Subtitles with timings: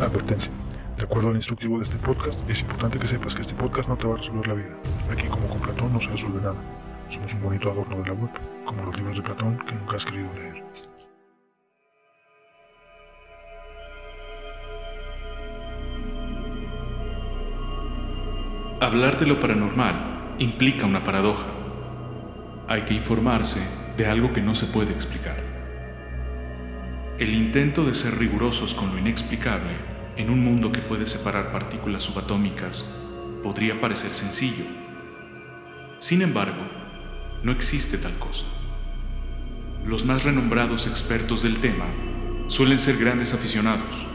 [0.00, 0.52] Advertencia.
[0.96, 3.96] De acuerdo al instructivo de este podcast, es importante que sepas que este podcast no
[3.96, 4.76] te va a resolver la vida.
[5.10, 6.56] Aquí, como con Platón, no se resuelve nada.
[7.08, 8.30] Somos un bonito adorno de la web,
[8.64, 10.64] como los libros de Platón que nunca has querido leer.
[18.80, 21.46] Hablar de lo paranormal implica una paradoja.
[22.68, 23.60] Hay que informarse
[23.96, 25.47] de algo que no se puede explicar.
[27.18, 29.72] El intento de ser rigurosos con lo inexplicable
[30.16, 32.84] en un mundo que puede separar partículas subatómicas
[33.42, 34.64] podría parecer sencillo.
[35.98, 36.62] Sin embargo,
[37.42, 38.46] no existe tal cosa.
[39.84, 41.86] Los más renombrados expertos del tema
[42.46, 44.06] suelen ser grandes aficionados,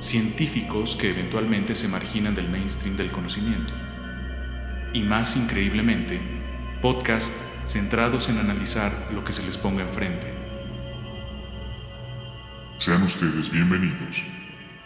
[0.00, 3.72] científicos que eventualmente se marginan del mainstream del conocimiento.
[4.92, 6.20] Y más increíblemente,
[6.82, 10.37] podcasts centrados en analizar lo que se les ponga enfrente.
[12.78, 14.22] Sean ustedes bienvenidos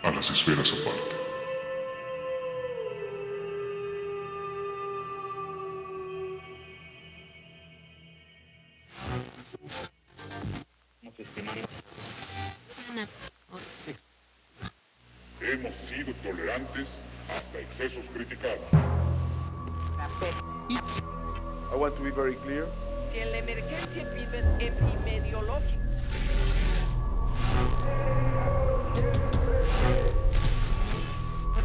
[0.03, 1.17] a las esferas aparte.
[15.41, 16.87] Hemos sido tolerantes
[17.29, 18.61] hasta excesos criticados.
[21.73, 22.67] I want to be very clear.
[23.13, 25.79] que la emergencia epi- epidemiológica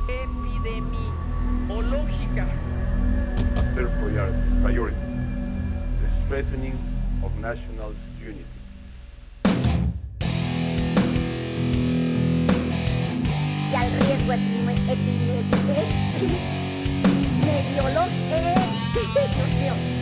[0.07, 2.45] Epidemiológica.
[3.55, 3.91] A third
[4.61, 4.97] priority,
[6.01, 6.77] the strengthening
[7.23, 8.43] of national unity.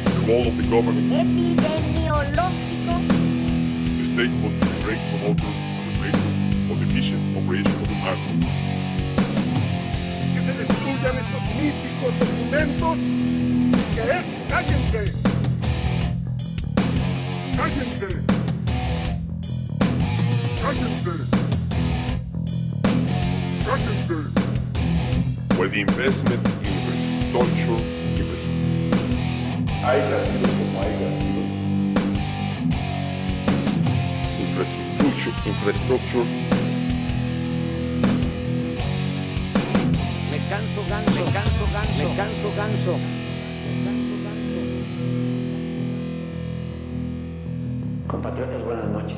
[0.05, 1.11] The role of the government.
[1.11, 2.93] Epidemiológico.
[3.97, 5.74] The state must be great promoters
[6.05, 8.37] and relator of the efficient operation of the market.
[10.33, 12.95] Que se destruyan estos míticos documentos.
[13.93, 14.23] ¿Qué es?
[14.49, 15.03] ¡Cállense!
[17.55, 18.09] ¡Cállense!
[20.61, 21.13] ¡Cállense!
[23.65, 24.17] ¡Cállense!
[25.57, 27.81] Where the investment in infrastructure,
[29.83, 31.34] haya sido como haya
[35.45, 36.25] infrastructure,
[40.31, 42.97] Me canso ganso, me canso ganso, me canso ganso.
[48.07, 49.17] Compatriotas, buenas noches.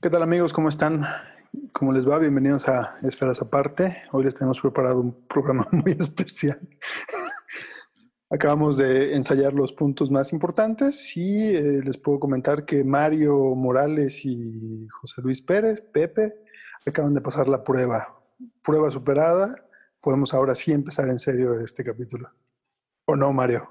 [0.00, 0.52] ¿Qué tal amigos?
[0.52, 1.04] ¿Cómo están?
[1.72, 2.18] ¿Cómo les va?
[2.18, 4.04] Bienvenidos a Esferas Aparte.
[4.12, 6.58] Hoy les tenemos preparado un programa muy especial.
[8.30, 14.22] Acabamos de ensayar los puntos más importantes y eh, les puedo comentar que Mario Morales
[14.26, 16.34] y José Luis Pérez, Pepe,
[16.86, 18.20] acaban de pasar la prueba.
[18.62, 19.64] Prueba superada.
[20.02, 22.30] Podemos ahora sí empezar en serio este capítulo.
[23.06, 23.66] ¿O no, Mario?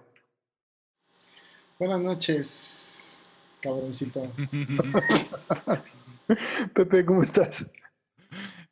[1.77, 3.27] Buenas noches,
[3.61, 4.27] cabroncito.
[6.73, 7.63] Pepe, ¿cómo estás?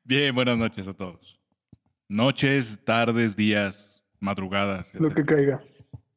[0.03, 1.39] Bien, buenas noches a todos.
[2.09, 4.91] Noches, tardes, días, madrugadas.
[4.95, 5.63] Lo que caiga.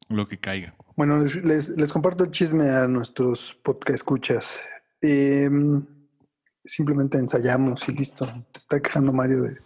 [0.08, 0.74] Lo que caiga.
[0.96, 4.60] Bueno, les, les- les comparto el chisme a nuestros podcast escuchas.
[5.00, 5.84] Em,
[6.64, 8.26] simplemente ensayamos y listo.
[8.52, 9.58] Te está quejando Mario de.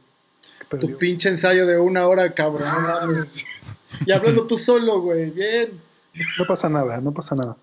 [0.80, 2.68] Tu pinche ensayo de una hora, cabrón.
[2.68, 3.44] no mames.
[4.06, 5.30] Y hablando tú solo, güey.
[5.30, 5.68] Bien.
[6.38, 7.56] No pasa nada, no pasa nada.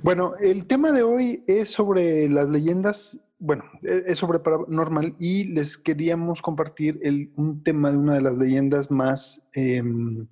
[0.00, 5.44] Bueno, el tema de hoy es sobre las leyendas, bueno, e- es sobre paranormal y
[5.44, 10.28] les queríamos compartir el- un tema de una de las leyendas más, em,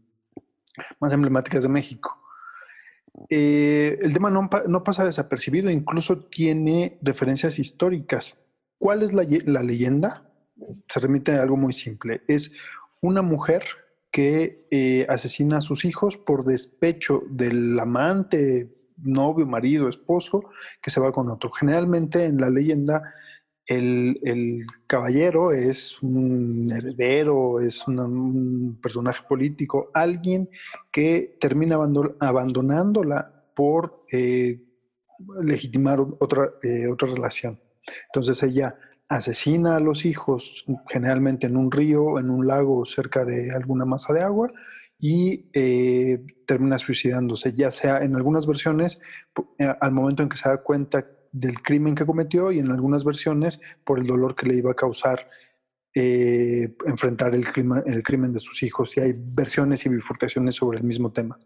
[1.00, 2.19] más emblemáticas de México.
[3.31, 8.37] Eh, el tema no, no pasa desapercibido, incluso tiene referencias históricas.
[8.78, 10.31] ¿Cuál es la, la leyenda?
[10.89, 12.22] Se remite a algo muy simple.
[12.28, 12.53] Es
[13.00, 13.65] una mujer
[14.11, 20.50] que eh, asesina a sus hijos por despecho del amante, novio, marido, esposo,
[20.83, 21.50] que se va con otro.
[21.50, 23.15] Generalmente en la leyenda
[23.68, 30.48] el, caballero es un heredero, es un personaje político, alguien
[30.91, 34.62] que termina abando- abandonándola por eh,
[35.42, 37.60] legitimar otra, eh, otra relación.
[38.06, 38.76] Entonces ella
[39.09, 44.12] asesina a los hijos generalmente en un río, en un lago cerca de alguna masa
[44.12, 44.50] de agua
[44.98, 48.98] y eh, termina suicidándose, ya sea en algunas versiones
[49.80, 53.60] al momento en que se da cuenta del crimen que cometió y en algunas versiones
[53.84, 55.28] por el dolor que le iba a causar
[55.95, 58.97] eh, enfrentar el crimen, el crimen de sus hijos.
[58.97, 61.39] Y hay versiones y bifurcaciones sobre el mismo tema.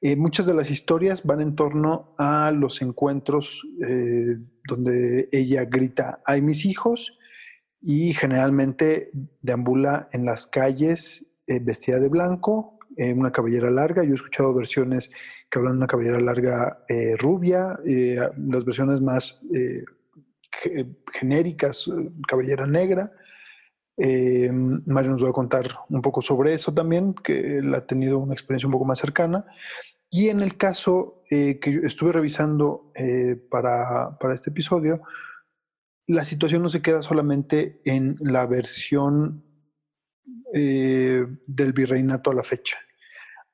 [0.00, 6.20] Eh, muchas de las historias van en torno a los encuentros eh, donde ella grita,
[6.24, 7.18] hay mis hijos,
[7.80, 9.10] y generalmente
[9.40, 14.02] deambula en las calles vestida de blanco, una cabellera larga.
[14.02, 15.12] Yo he escuchado versiones
[15.50, 16.84] que hablan de una cabellera larga
[17.18, 19.44] rubia, las versiones más
[21.12, 21.90] genéricas,
[22.26, 23.12] cabellera negra.
[23.96, 28.18] Eh, Mario nos va a contar un poco sobre eso también, que él ha tenido
[28.18, 29.44] una experiencia un poco más cercana.
[30.10, 35.02] Y en el caso eh, que estuve revisando eh, para, para, este episodio,
[36.06, 39.44] la situación no se queda solamente en la versión
[40.50, 42.78] del virreinato a la fecha.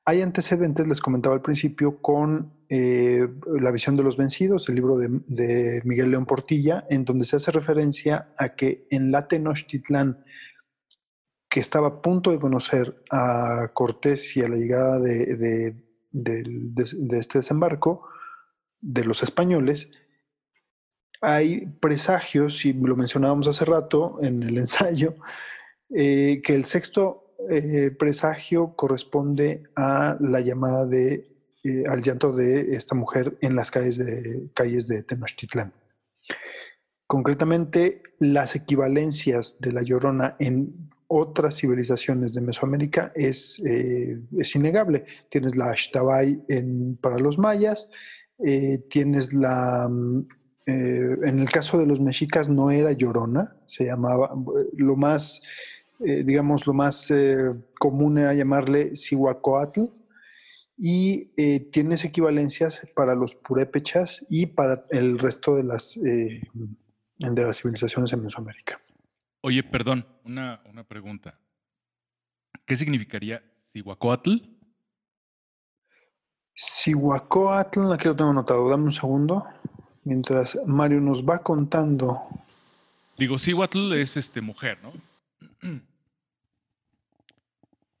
[0.05, 5.07] Hay antecedentes, les comentaba al principio, con La visión de los vencidos, el libro de,
[5.27, 10.23] de, Miguel León Portilla, en donde se hace referencia a que en la Tenochtitlán
[11.55, 15.73] que estaba a punto de conocer a Cortés y a la llegada de,
[16.11, 18.09] este desembarco
[18.81, 19.89] de los españoles,
[21.21, 25.15] hay presagios, y lo mencionábamos hace rato en el ensayo,
[25.89, 31.27] eh, que el sexto eh, presagio corresponde a la llamada de,
[31.63, 35.73] eh, al llanto de esta mujer en las calles de, calles de Tenochtitlán.
[37.05, 45.05] Concretamente, las equivalencias de la llorona en otras civilizaciones de Mesoamérica es, eh, es innegable.
[45.29, 47.89] Tienes la Ashtabay en, para los mayas,
[48.89, 49.87] tienes la...
[49.89, 50.27] Mm,
[50.67, 54.33] en el caso de los mexicas no era llorona, se llamaba,
[54.73, 55.43] lo más,
[55.99, 57.13] digamos, lo más
[57.79, 59.83] común era llamarle Sihuacoatl,
[60.77, 61.25] y
[61.71, 66.41] tienes equivalencias para los purépechas y para el resto de las, de
[67.17, 68.79] las civilizaciones en Mesoamérica.
[69.45, 71.39] Oye, perdón, una, pregunta.
[72.65, 74.37] ¿Qué significaría Sihuacoatl?
[76.55, 78.67] Sihuacoatl, aquí lo tengo anotado.
[78.67, 79.45] Dame un segundo.
[80.03, 82.23] Mientras Mario nos va contando.
[83.19, 84.93] Digo, Sihuatl es este mujer, ¿no?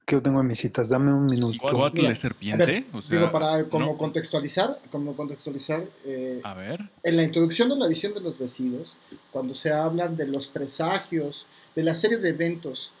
[0.05, 0.89] Que tengo en mis citas.
[0.89, 1.57] Dame un minuto.
[1.59, 2.85] ¿Cuatl es serpiente?
[3.09, 5.83] digo, para como contextualizar, como contextualizar.
[6.05, 6.89] Eh, a ver.
[7.03, 8.97] En la introducción de la visión de los vecinos,
[9.31, 12.93] cuando se hablan de los presagios, de la serie de eventos,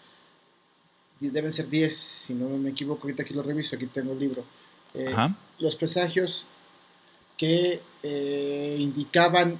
[1.19, 4.43] deben ser 10, si no me equivoco, ahorita aquí lo reviso, aquí tengo el libro.
[4.93, 5.13] Eh,
[5.59, 6.47] los presagios
[7.37, 9.59] que eh, indicaban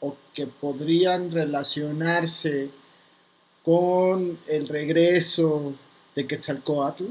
[0.00, 2.70] o que podrían relacionarse
[3.66, 5.74] con el regreso
[6.14, 7.06] de Quetzalcoatl.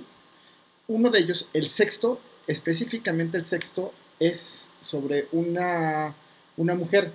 [0.87, 3.91] Uno de ellos, el sexto, específicamente el sexto,
[4.21, 6.15] es sobre una,
[6.55, 7.11] una mujer.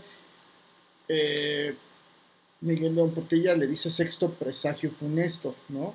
[1.09, 1.75] Eh,
[2.61, 5.95] Miguel León Portilla le dice sexto presagio funesto, ¿no?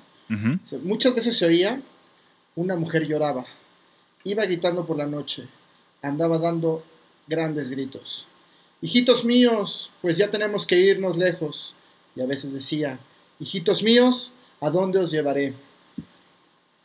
[0.82, 1.80] muchas veces se oía,
[2.56, 3.46] una mujer lloraba,
[4.24, 5.46] iba gritando por la noche,
[6.02, 6.84] andaba dando
[7.28, 8.26] grandes gritos.
[8.82, 11.76] Hijitos míos, pues ya tenemos que irnos lejos.
[12.16, 12.98] Y a veces decía,
[13.38, 15.54] hijitos míos, ¿a dónde os llevaré?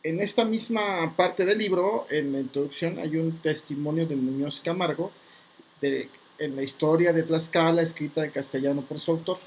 [0.04, 5.12] en esta misma parte del libro, en la introducción, hay un testimonio de Muñoz Camargo
[5.80, 6.08] de,
[6.38, 9.38] en la historia de Tlaxcala, escrita en castellano por su autor,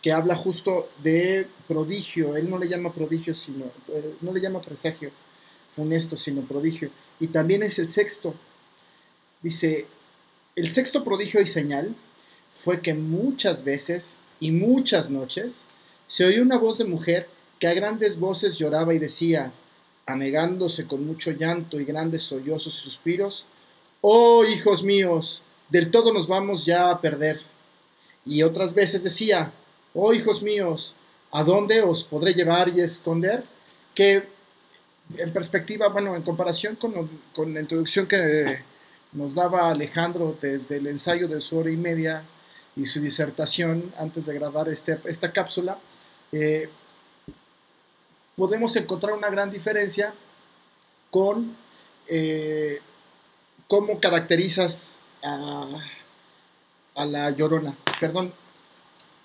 [0.00, 2.36] que habla justo de prodigio.
[2.36, 5.10] Él no le llama prodigio, sino, eh, no le llama presagio
[5.68, 6.90] funesto, sino prodigio.
[7.20, 8.34] Y también es el sexto.
[9.42, 9.86] Dice,
[10.54, 11.94] el sexto prodigio y señal
[12.54, 15.68] fue que muchas veces y muchas noches
[16.06, 19.52] se oyó una voz de mujer que a grandes voces lloraba y decía,
[20.06, 23.46] anegándose con mucho llanto y grandes sollozos y suspiros,
[24.00, 27.40] Oh hijos míos, del todo nos vamos ya a perder.
[28.24, 29.52] Y otras veces decía,
[29.94, 30.94] Oh hijos míos,
[31.32, 33.42] ¿a dónde os podré llevar y esconder?
[33.94, 34.28] Que
[35.16, 38.58] en perspectiva, bueno, en comparación con, la introducción que
[39.12, 42.24] nos daba Alejandro desde el ensayo de su hora y media
[42.76, 45.78] y su disertación antes de grabar este, esta cápsula,
[46.30, 46.68] eh,
[48.36, 50.12] podemos encontrar una gran diferencia
[51.10, 51.56] con
[52.06, 52.80] eh,
[53.66, 55.66] cómo caracterizas a,
[57.06, 57.74] la llorona.
[57.98, 58.32] Perdón,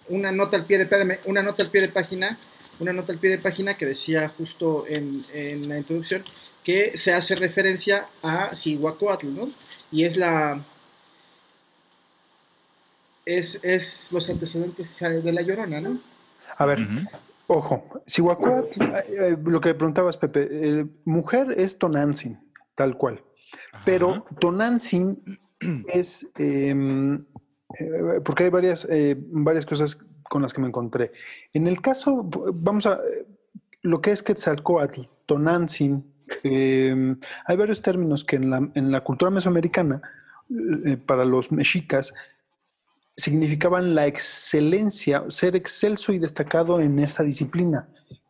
[0.07, 2.37] una nota al pie de, una nota al pie de página,
[2.79, 5.23] una nota al pie de página que decía justo en,
[5.67, 6.23] la introducción
[6.63, 9.47] que se hace referencia a Sihuacoatl, ¿no?
[9.91, 10.63] Y es la,
[13.37, 15.99] es, es, los antecedentes de la llorona, ¿no?
[16.57, 16.79] A ver,
[17.53, 22.39] Ojo, Sihuacuatl, eh, eh, lo que preguntabas, Pepe, eh, mujer es Tonantzin,
[22.75, 23.21] tal cual.
[23.83, 25.21] Pero Tonantzin
[25.93, 27.25] es, em,
[28.23, 28.87] porque hay varias,
[29.31, 29.97] varias cosas
[30.29, 31.11] con las que me encontré.
[31.51, 32.23] En el caso,
[32.53, 33.01] vamos a,
[33.81, 36.05] lo que es Quetzalcoatl, Tonantzin,
[36.43, 40.01] eh, hay varios términos que en la, en la cultura mesoamericana,
[40.85, 42.13] eh, para los mexicas,
[43.15, 47.89] significaban la excelencia, ser excelso y destacado en esa disciplina.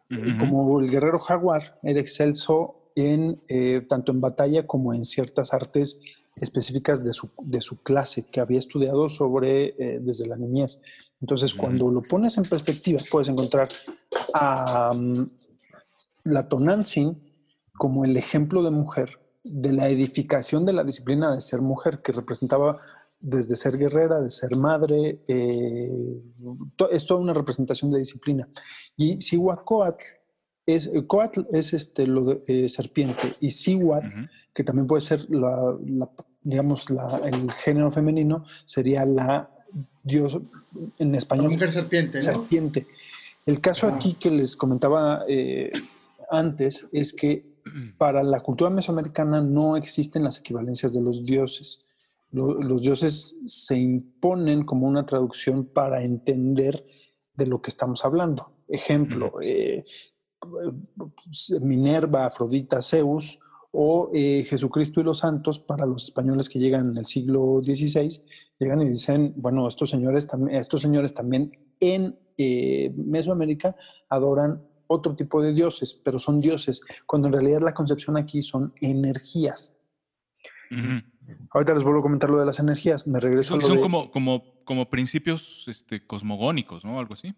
[0.09, 0.39] Ujú.
[0.39, 5.99] Como el guerrero jaguar era excelso en, eh, tanto en batalla como en ciertas artes
[6.35, 10.81] específicas de su, de su clase que había estudiado sobre eh, desde la niñez.
[11.21, 13.67] Entonces, cuando lo pones en perspectiva, puedes encontrar
[14.33, 15.25] a mm,
[16.25, 17.21] la Tonantzin
[17.73, 22.11] como el ejemplo de mujer de la edificación de la disciplina de ser mujer, que
[22.11, 22.79] representaba
[23.21, 26.21] desde ser guerrera, de ser madre, eh,
[26.75, 28.47] to- es toda una representación de disciplina.
[28.97, 30.03] Y Sihuacoatl
[30.65, 34.27] es, eh, Coatl es este, lo de eh, serpiente, y Sihuat, Ujú.
[34.53, 36.09] que también puede ser, la, la-
[36.43, 39.49] digamos, la- el género femenino, sería la
[40.03, 40.39] dios,
[40.97, 42.23] en La español, mujer serpiente, ¿no?
[42.23, 42.87] serpiente.
[43.45, 43.95] El caso Ah.
[43.95, 45.71] aquí que les comentaba eh,
[46.29, 47.45] antes es que
[47.97, 51.87] para la cultura mesoamericana no existen las equivalencias de los dioses.
[52.31, 56.83] Lo- los dioses se imponen como una traducción para entender
[57.35, 58.53] de lo que estamos hablando.
[58.67, 59.83] Ejemplo, eh,
[61.61, 63.39] Minerva, Afrodita, Zeus
[63.71, 68.21] o eh, Jesucristo y los santos para los españoles que llegan en el siglo XVI,
[68.59, 73.75] llegan y dicen, bueno, estos señores, también, estos señores también en eh, Mesoamérica
[74.09, 78.73] adoran otro tipo de dioses, pero son dioses, cuando en realidad la concepción aquí son
[78.81, 79.77] energías.
[81.53, 83.75] Ahorita les vuelvo a comentar lo de las energías, me regreso a Son, lo son
[83.77, 86.99] de- como, como, como principios este, cosmogónicos, ¿no?
[86.99, 87.35] Algo así.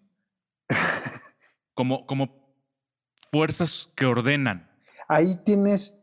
[1.75, 2.53] Como, como
[3.31, 4.69] fuerzas que ordenan.
[5.07, 5.97] Ahí tienes,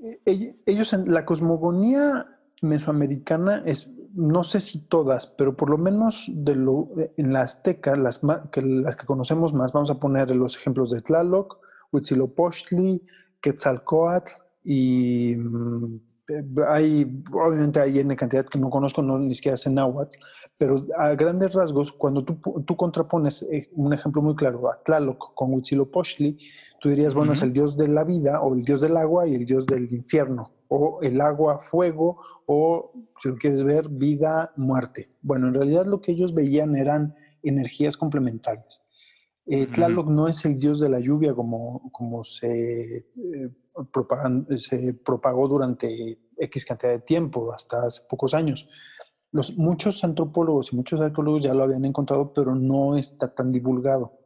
[0.00, 5.76] eh, ell- ellos en la cosmogonía mesoamericana es, no sé si todas, pero por lo
[5.78, 8.20] menos de lo, en la azteca, las,
[8.52, 11.58] que, las que conocemos más, vamos a poner los ejemplos de Tlaloc,
[11.90, 13.02] Huitzilopochtli,
[13.40, 14.30] Quetzalcoatl
[14.62, 16.00] y mm, eh,
[16.68, 20.16] hay, obviamente hay N cantidad que no conozco, no ni siquiera sé náhuatl,
[20.58, 25.34] pero a grandes rasgos, cuando tú, tú contrapones eh, un ejemplo muy claro a Tlaloc
[25.34, 26.38] con Huitzilopochtli,
[26.80, 27.46] tú dirías, bueno, es Ujú.
[27.46, 30.52] el dios de la vida o el dios del agua y el dios del infierno,
[30.68, 32.92] o el agua, fuego, o
[33.22, 35.06] si lo quieres ver, vida, muerte.
[35.22, 38.82] Bueno, en realidad lo que ellos veían eran energías complementarias.
[39.46, 39.66] Eh.
[39.66, 43.04] Tlaloc no es el dios de la lluvia como, como se, eh,
[44.58, 48.68] se propagó durante X cantidad de tiempo, hasta hace pocos años.
[49.32, 54.18] Los, muchos antropólogos y muchos arqueólogos ya lo habían encontrado, pero no está tan divulgado.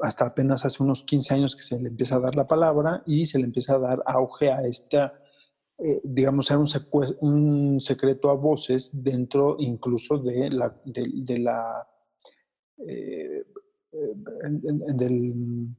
[0.00, 3.26] Hasta apenas hace unos 15 años que se le empieza a dar la palabra y
[3.26, 5.14] se le empieza a dar auge a esta,
[5.78, 6.58] eh, digamos, era
[7.20, 11.86] un, secreto a voces dentro incluso de la, de, de la
[12.78, 13.44] eh,
[13.92, 14.14] eh,
[14.94, 15.74] del-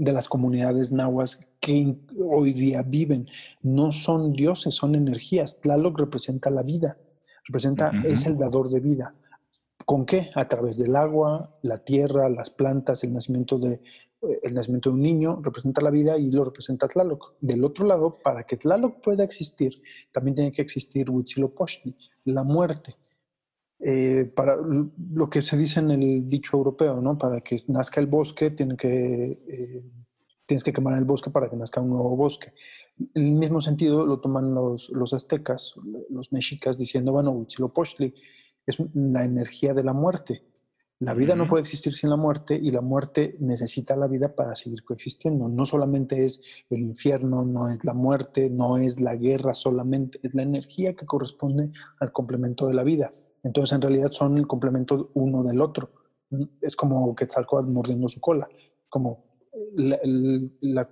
[0.00, 3.28] de las comunidades nahuas que hoy día viven.
[3.60, 5.60] No son dioses, son energías.
[5.60, 6.96] Tlaloc representa la vida,
[7.44, 9.14] representa, es el dador de vida.
[9.84, 10.30] ¿Con qué?
[10.34, 13.74] A través del agua, la tierra, las plantas, el nacimiento de,
[14.22, 17.34] eh, el nacimiento de un niño, representa la vida y lo representa Tlaloc.
[17.42, 19.74] Del otro lado, para que Tlaloc pueda existir,
[20.12, 22.96] también tiene que existir Huitzilopochtli, la muerte.
[23.82, 27.16] Eh, para lo que se dice en el dicho europeo, ¿no?
[27.16, 29.84] Para que nazca el bosque, tiene que, eh,
[30.44, 32.52] tienes que quemar el bosque para que nazca un nuevo bosque.
[33.14, 35.74] En el mismo sentido lo toman los, los aztecas,
[36.10, 38.14] los mexicas, diciendo, bueno, Huitzilopochtli
[38.66, 40.42] es la energía de la muerte.
[40.98, 44.54] La vida no puede existir sin la muerte y la muerte necesita la vida para
[44.54, 45.48] seguir coexistiendo.
[45.48, 50.34] No solamente es el infierno, no es la muerte, no es la guerra solamente, es
[50.34, 53.14] la energía que corresponde al complemento de la vida.
[53.42, 55.90] Entonces, en realidad son el complemento uno del otro.
[56.30, 58.48] Mm, Es como Quetzalcóatl mordiendo su cola,
[58.88, 59.24] como
[59.74, 60.88] la- el- la-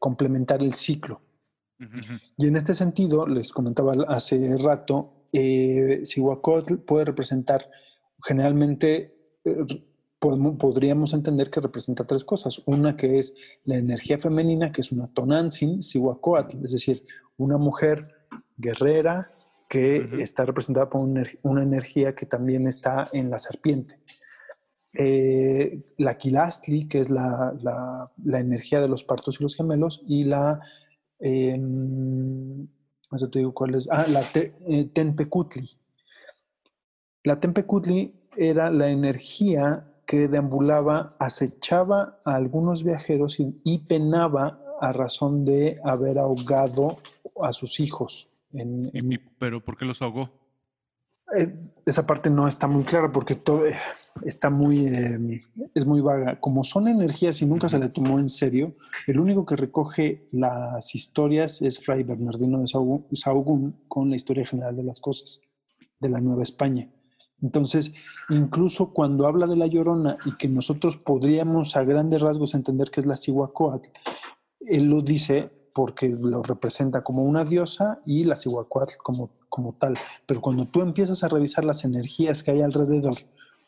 [0.00, 1.20] complementar el ciclo.
[2.36, 6.02] Y en este sentido, les comentaba hace rato, eh,
[6.86, 7.70] puede representar,
[8.24, 9.64] generalmente eh,
[10.18, 12.60] podemos- podríamos entender que representa tres cosas.
[12.66, 13.34] Una que es
[13.64, 17.02] la energía femenina, que es una Tonantzin, Cihuacóatl, es decir,
[17.38, 18.02] una mujer
[18.56, 19.32] guerrera
[19.68, 24.00] que está representada por una, ener- una energía que también está en la serpiente.
[24.94, 30.02] Eh, la Quilastli, que es la, la- la energía de los partos y los gemelos,
[30.06, 30.60] y la
[31.20, 31.60] eh,
[33.12, 33.88] eso te digo cuál es.
[33.90, 35.68] Ah, la te- eh, Tenpecutli.
[37.24, 44.92] La Tenpecutli era la energía que deambulaba, acechaba a algunos viajeros y, y penaba a
[44.92, 46.96] razón de haber ahogado
[47.42, 48.28] a sus hijos.
[48.52, 50.30] En, en- Y- ¿Pero por qué los ahogó?
[51.36, 53.76] eh, esa parte no está muy clara porque todo, eh,
[54.24, 55.42] está muy, eh,
[55.74, 56.40] es muy vaga.
[56.40, 58.72] Como son energías y nunca se le tomó en serio,
[59.06, 64.74] el único que recoge las historias es Fray Bernardino de Sahagún con la historia general
[64.76, 65.40] de las cosas
[66.00, 66.88] de la Nueva España.
[67.42, 67.92] Entonces,
[68.30, 73.00] incluso cuando habla de la Llorona y que nosotros podríamos a grandes rasgos entender que
[73.00, 73.90] es la Cihuacóatl,
[74.60, 79.96] él lo dice porque lo representa como una diosa y la Cihuacóatl como, como tal.
[80.26, 83.14] Pero cuando tú empiezas a revisar las energías que hay alrededor,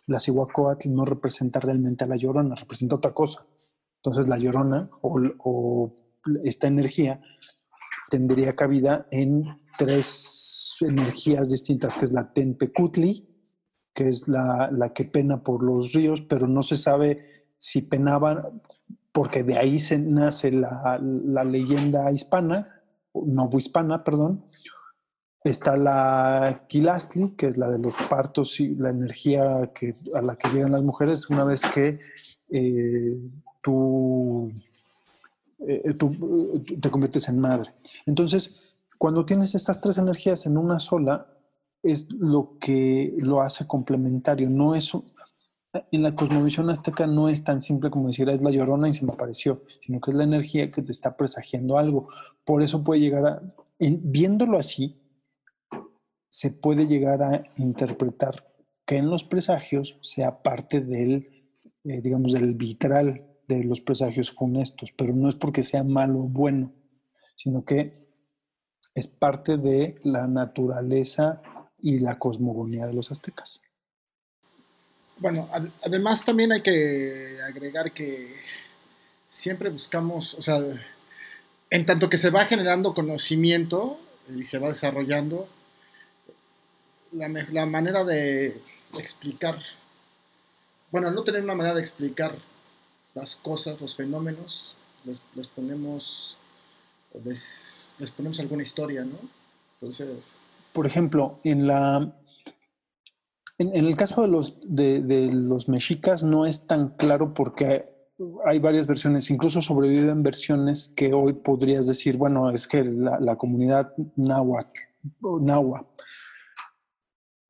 [0.09, 3.47] la Cihuacóatl no representa realmente a la Llorona, representa otra cosa.
[3.99, 5.95] Entonces, la Llorona o, o
[6.43, 7.21] esta energía
[8.11, 9.45] tendría cabida en
[9.79, 13.25] tres energías distintas, que es la Tenpecutli,
[13.95, 18.51] que es la, la, que pena por los ríos, pero no se sabe si penaba,
[19.13, 22.81] porque de ahí se nace la, la leyenda hispana,
[23.15, 24.45] novohispana, perdón.
[25.43, 30.37] Está la Quilastli, que es la de los partos y la energía que, a la
[30.37, 31.99] que llegan las mujeres una vez que
[32.51, 33.19] eh,
[33.63, 34.53] tú,
[35.61, 37.73] eh, tú te conviertes en madre.
[38.05, 41.27] Entonces, cuando tienes estas tres energías en una sola,
[41.83, 44.51] es lo que lo hace complementario.
[44.51, 44.93] No es,
[45.73, 49.05] en la cosmovisión azteca no es tan simple como decir, es la llorona y se
[49.05, 52.09] me apareció, sino que es la energía que te está presagiando algo.
[52.45, 53.43] Por eso puede llegar a,
[53.79, 55.01] viéndolo así,
[56.29, 58.53] se puede llegar a interpretar
[58.87, 61.45] que en los presagios sea parte del,
[61.85, 66.29] eh, digamos, del vitral de los presagios funestos, pero no es porque sea malo o
[66.29, 66.73] bueno,
[67.37, 68.09] sino que
[68.95, 71.43] es parte de la naturaleza
[71.79, 73.61] y la cosmogonía de los aztecas.
[75.21, 78.35] Bueno, ad además también hay que agregar que
[79.29, 80.61] siempre buscamos, o sea,
[81.71, 84.01] en tanto que se va generando conocimiento
[84.35, 85.49] y se va desarrollando,
[87.13, 88.61] la, la manera de
[88.99, 89.61] explicar,
[90.91, 92.35] bueno, no tener una manera de explicar
[93.15, 94.75] las cosas, los fenómenos,
[95.05, 96.39] les, ponemos
[97.25, 99.19] les, ponemos alguna historia, ¿no?
[99.81, 100.41] Entonces...
[100.73, 102.13] Por ejemplo, en la...
[103.61, 107.85] En, el caso de los, de, los mexicas no es tan claro porque
[108.47, 113.93] hay varias versiones, incluso sobreviven versiones que hoy podrías decir, bueno, es que la, comunidad
[114.17, 114.81] náhuatl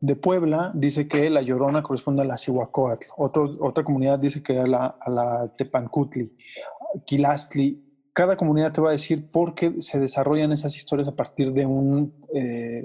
[0.00, 3.06] de Puebla dice que la Llorona corresponde a la Cihuacóatl.
[3.16, 6.36] Otro, otra comunidad dice que a la, a la Tepancutli,
[7.06, 7.89] Quilastli.
[8.20, 11.64] Cada comunidad te va a decir por qué se desarrollan esas historias a partir de,
[11.64, 12.84] un, eh,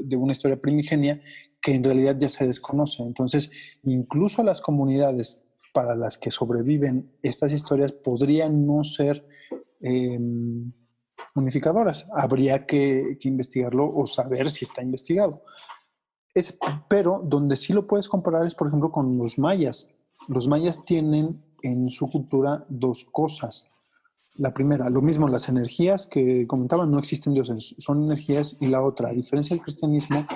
[0.00, 1.20] de una historia primigenia
[1.60, 3.02] que en realidad ya se desconoce.
[3.02, 3.50] Entonces,
[3.82, 5.42] incluso las comunidades
[5.74, 9.26] para las que sobreviven estas historias podrían no ser
[9.80, 10.20] eh,
[11.34, 12.06] unificadoras.
[12.14, 15.42] Habría que, que investigarlo o saber si está investigado.
[16.32, 19.90] Es, pero donde sí lo puedes comparar es, por ejemplo, con los mayas.
[20.28, 23.68] Los mayas tienen en su cultura dos cosas.
[24.38, 28.56] La primera, lo mismo, las energías que comentaban, no existen dioses, son energías.
[28.60, 30.26] Y la otra, a diferencia del cristianismo,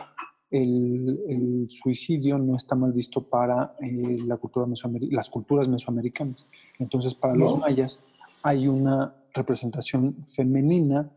[0.51, 4.67] el, el suicidio no está mal visto para eh, la cultura
[5.11, 6.49] las culturas mesoamericanas.
[6.79, 7.45] Entonces, para no.
[7.45, 8.01] los mayas
[8.43, 11.11] hay una representación femenina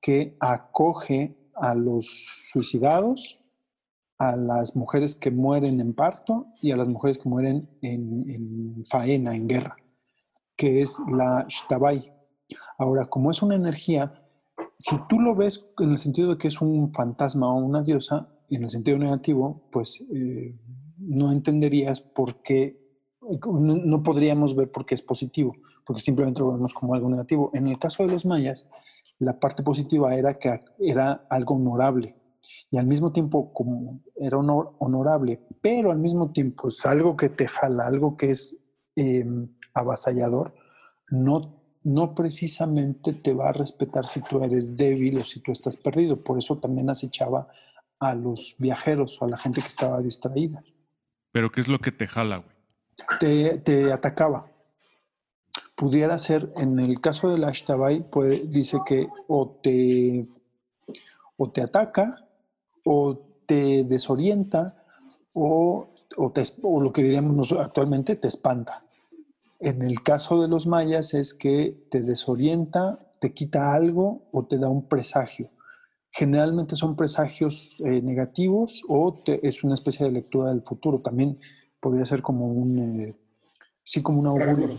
[0.00, 2.06] que acoge a los
[2.50, 3.38] suicidados,
[4.18, 8.84] a las mujeres que mueren en parto y a las mujeres que mueren en, en
[8.86, 9.76] faena, en guerra,
[10.56, 12.12] que es la Shtabai.
[12.80, 14.10] Ahora, como es una energía,
[14.78, 18.26] si tú lo ves en el sentido de que es un fantasma o una diosa,
[18.48, 20.58] en el sentido negativo, pues eh,
[20.96, 22.80] no entenderías por qué,
[23.20, 27.50] no, podríamos ver por qué es positivo, porque simplemente lo vemos como algo negativo.
[27.52, 28.66] En el caso de los mayas,
[29.18, 32.16] la parte positiva era que era algo honorable,
[32.70, 37.28] y al mismo tiempo como era honor, honorable, pero al mismo tiempo es algo que
[37.28, 38.56] te jala, algo que es
[38.96, 39.26] eh,
[39.74, 40.54] avasallador,
[41.10, 45.76] no, no precisamente te va a respetar si tú eres débil o si tú estás
[45.76, 46.22] perdido.
[46.22, 47.48] Por eso también acechaba
[47.98, 50.62] a los viajeros o a la gente que estaba distraída.
[51.32, 52.56] ¿Pero qué es lo que te jala, güey?
[53.18, 54.50] Te, te atacaba
[55.80, 60.26] pudiera ser, en el caso del Ashtabai, pues, dice que o te,
[61.38, 62.28] o te ataca
[62.84, 64.84] o te desorienta
[65.32, 65.88] o,
[66.18, 68.84] o, te, o, lo que diríamos actualmente te espanta.
[69.60, 74.58] En el caso de los mayas es que te desorienta, te quita algo o te
[74.58, 75.50] da un presagio.
[76.10, 81.00] Generalmente son presagios eh, negativos o te, es una especie de lectura del futuro.
[81.00, 81.38] También
[81.78, 83.16] podría ser como un, eh,
[83.84, 84.70] sí, como un augurio,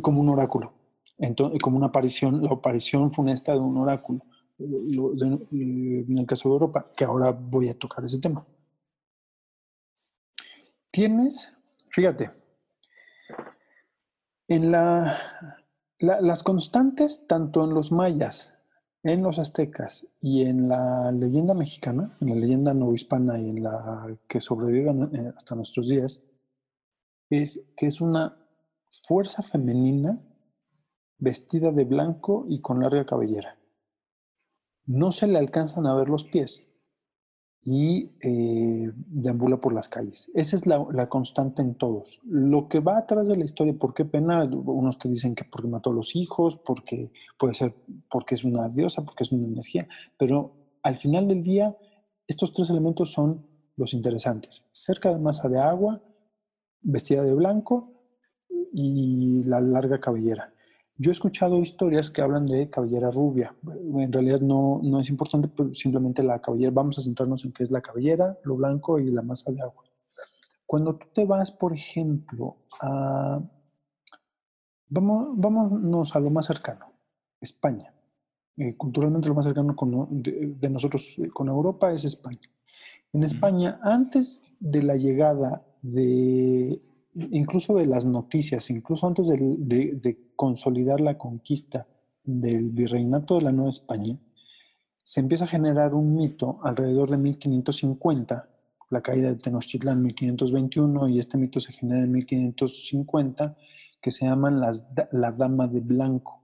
[0.00, 0.72] como un oráculo.
[1.18, 4.22] Entonces, como una aparición, la aparición funesta de un oráculo
[4.58, 8.46] en el caso de Europa, que ahora voy a tocar ese tema.
[10.90, 11.52] Tienes
[11.88, 12.41] fíjate.
[14.52, 15.16] En la,
[15.98, 18.54] la- las constantes, tanto en los mayas,
[19.02, 24.14] en los aztecas y en la leyenda mexicana, en la leyenda novohispana y en la
[24.28, 26.20] que sobrevive eh, hasta nuestros días,
[27.30, 28.36] es que es una
[29.06, 30.20] fuerza femenina
[31.18, 33.56] vestida de blanco y con larga cabellera.
[34.84, 36.68] No se le alcanzan a ver los pies
[37.64, 40.30] y eh, deambula por las calles.
[40.34, 42.20] Esa es la, la constante en todos.
[42.24, 44.44] Lo que va atrás de la historia, ¿por qué pena?
[44.44, 47.74] Unos te dicen que porque mató a los hijos, porque puede ser
[48.10, 49.86] porque es una diosa, porque es una energía,
[50.18, 51.76] pero al final del día,
[52.26, 53.46] estos tres elementos son
[53.76, 54.64] los interesantes.
[54.72, 56.02] Cerca de masa de agua,
[56.80, 57.92] vestida de blanco
[58.72, 60.51] y la larga cabellera.
[60.96, 63.54] Yo he escuchado historias que hablan de cabellera rubia.
[63.66, 66.70] En realidad no, no es importante, pero simplemente la cabellera.
[66.70, 69.84] Vamos a centrarnos en qué es la cabellera, lo blanco y la masa de agua.
[70.66, 73.40] Cuando tú te vas, por ejemplo, a...
[74.88, 76.92] Vamos, vámonos a lo más cercano,
[77.40, 77.94] España.
[78.58, 82.50] Eh, culturalmente lo más cercano con, de, de, nosotros eh, con Europa es España.
[83.14, 86.80] En España, antes de la llegada de
[87.14, 91.86] incluso de las noticias, incluso antes de, consolidar la conquista
[92.24, 94.18] del virreinato de la Nueva España,
[95.02, 98.48] se empieza a generar un mito alrededor de 1550,
[98.90, 103.56] la caída de Tenochtitlán en 1521 y este mito se genera en 1550,
[104.00, 106.42] que se llaman las, la Dama de Blanco.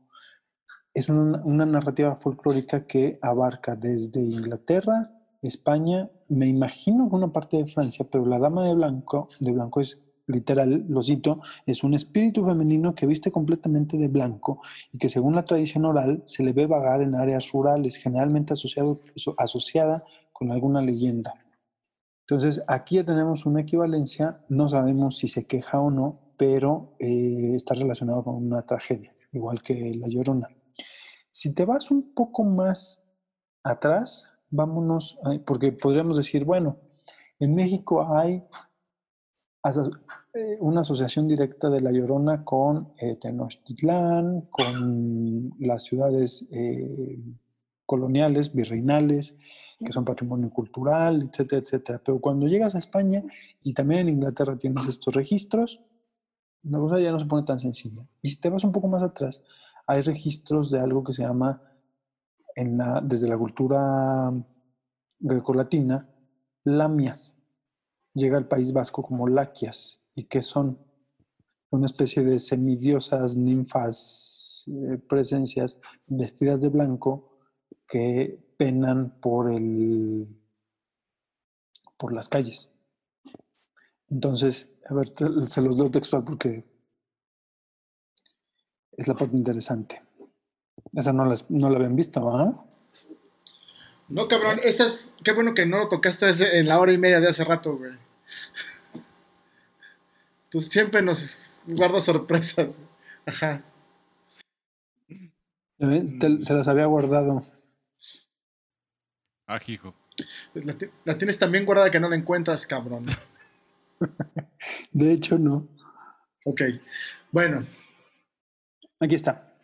[0.95, 7.67] Es una, una narrativa folclórica que abarca desde Inglaterra, España, me imagino una parte de
[7.67, 12.45] Francia, pero la Dama de Blanco, de Blanco es literal, lo cito, es un espíritu
[12.45, 14.61] femenino que viste completamente de blanco
[14.93, 19.01] y que según la tradición oral se le ve vagar en áreas rurales, generalmente asociado,
[19.37, 21.35] asociada con alguna leyenda.
[22.27, 27.55] Entonces, aquí ya tenemos una equivalencia, no sabemos si se queja o no, pero eh,
[27.55, 30.49] está relacionado con una tragedia, igual que La Llorona.
[31.31, 33.03] Si te vas un poco más
[33.62, 36.79] atrás, vámonos, porque podríamos decir, bueno,
[37.38, 38.45] en México hay
[40.61, 47.19] una asociación directa de La Llorona con eh, Tenochtitlán, con las ciudades eh,
[47.87, 49.37] coloniales, virreinales,
[49.79, 52.03] que son patrimonio cultural, etcétera, etcétera.
[52.05, 53.25] Pero cuando llegas a España
[53.63, 55.81] y también en Inglaterra tienes estos registros,
[56.65, 58.07] la cosa ya no se pone tan sencilla.
[58.21, 59.43] Y si te vas un poco más atrás,
[59.87, 61.63] hay registros de algo que se llama,
[62.55, 64.33] en la, desde la cultura
[65.21, 66.09] grecolatina,
[66.65, 67.38] lamias
[68.19, 70.79] llega al País Vasco como laquias y que son
[71.71, 77.39] una especie de semidiosas, ninfas, eh, presencias vestidas de blanco
[77.87, 80.29] que penan por el
[81.97, 82.71] por las calles.
[84.09, 86.65] Entonces, a ver, se los leo textual porque
[88.93, 90.03] es la parte interesante.
[90.93, 92.65] Esa no la, no la habían visto, ¿ah?
[94.09, 95.15] No, cabrón, esta es.
[95.23, 97.93] Qué bueno que no lo tocaste en la hora y media de hace rato, güey.
[100.51, 102.69] Tú siempre nos guardas sorpresas.
[103.27, 103.62] Ajá.
[105.79, 107.47] Te, se las había guardado.
[109.47, 109.95] Ah, hijo.
[110.55, 113.07] La, la, tienes también guardada que no la encuentras, cabrón.
[114.93, 115.69] De hecho, no.
[116.45, 116.62] Ok.
[117.31, 117.64] Bueno.
[119.01, 119.55] Aquí está.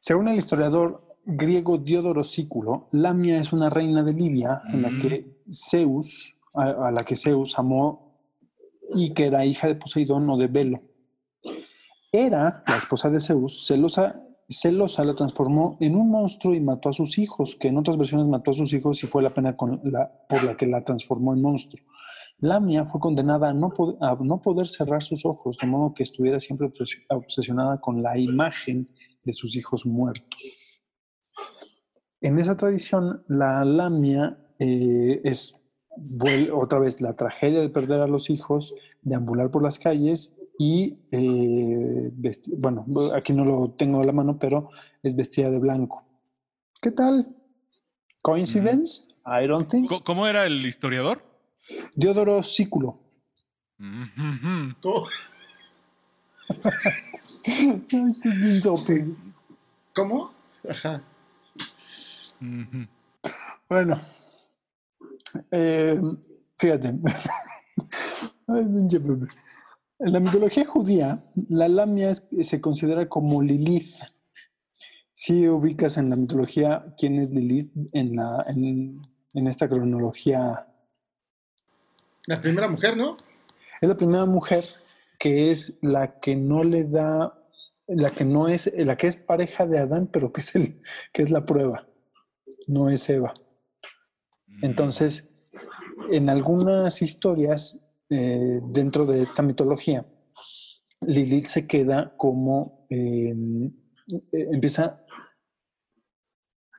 [0.00, 5.38] Según el historiador griego Diodoro Sículo, Lamia es una reina de Libia en la que
[5.50, 8.18] Zeus, a, la que Zeus amó
[8.94, 10.80] y que era hija de Poseidón o de Velo.
[12.12, 16.92] Era la esposa de Zeus, celosa, celosa la transformó en un monstruo y mató a
[16.92, 20.44] sus hijos, que en otras versiones mató a sus hijos y fue la pena por
[20.44, 21.82] la que la transformó en monstruo.
[22.38, 26.02] Lamia fue condenada a no, poder, a no poder cerrar sus ojos, de modo que
[26.02, 26.70] estuviera siempre
[27.08, 28.88] obsesionada con la imagen
[29.24, 30.82] de sus hijos muertos.
[32.20, 35.60] En esa tradición, la lamia eh, es
[36.52, 42.10] otra vez la tragedia de perder a los hijos, deambular por las calles y, eh,
[42.56, 44.70] bueno, aquí no lo tengo a la mano, pero
[45.02, 46.04] es vestida de blanco.
[46.80, 47.34] ¿Qué tal?
[48.22, 49.02] ¿Coincidence?
[49.02, 49.44] Mm -hmm.
[49.44, 49.90] I don't think.
[50.04, 51.22] ¿Cómo era el historiador?
[51.94, 52.98] Diodoro Sículo.
[53.78, 54.76] Mm -hmm.
[54.80, 55.06] ¿Cómo?
[59.94, 60.30] ¿Cómo?
[60.68, 61.02] Ajá.
[62.40, 62.88] Mm -hmm.
[63.68, 64.00] Bueno,
[65.50, 66.00] eh,
[66.58, 66.88] fíjate.
[69.98, 73.94] en la mitología judía, la lamia es, se considera como Lilith.
[75.12, 79.00] Si ubicas en la mitología quién es Lilith en, la, en,
[79.32, 80.66] en esta cronología.
[82.26, 83.16] La primera mujer, ¿no?
[83.80, 84.64] Es la primera mujer
[85.18, 87.38] que es la que no le da,
[87.86, 90.80] la que no es, la que es pareja de Adán, pero que es el,
[91.12, 91.86] que es la prueba,
[92.66, 93.34] no es Eva.
[94.62, 95.30] Entonces,
[96.10, 100.06] en algunas historias eh, dentro de esta mitología,
[101.00, 103.34] Lilith se queda como eh,
[104.32, 105.04] empieza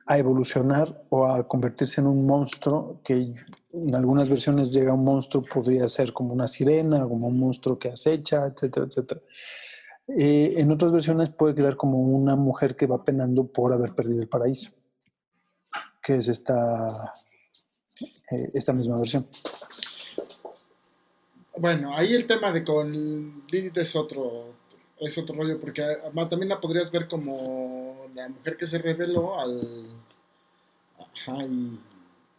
[0.06, 3.34] a evolucionar o a convertirse en un monstruo que
[3.72, 7.88] en algunas versiones llega un monstruo, podría ser como una sirena, como un monstruo que
[7.88, 9.20] acecha, etcétera, etcétera.
[10.08, 14.22] Eh, en otras versiones puede quedar como una mujer que va penando por haber perdido
[14.22, 14.70] el paraíso,
[16.00, 17.12] que es esta,
[18.00, 19.26] eh, esta misma versión.
[21.58, 22.92] Bueno, ahí el tema de con
[23.50, 24.54] Lilith es otro,
[24.98, 29.38] es otro rollo, porque además también la podrías ver como la mujer que se reveló
[29.38, 29.86] al.
[30.98, 31.78] Ajá, y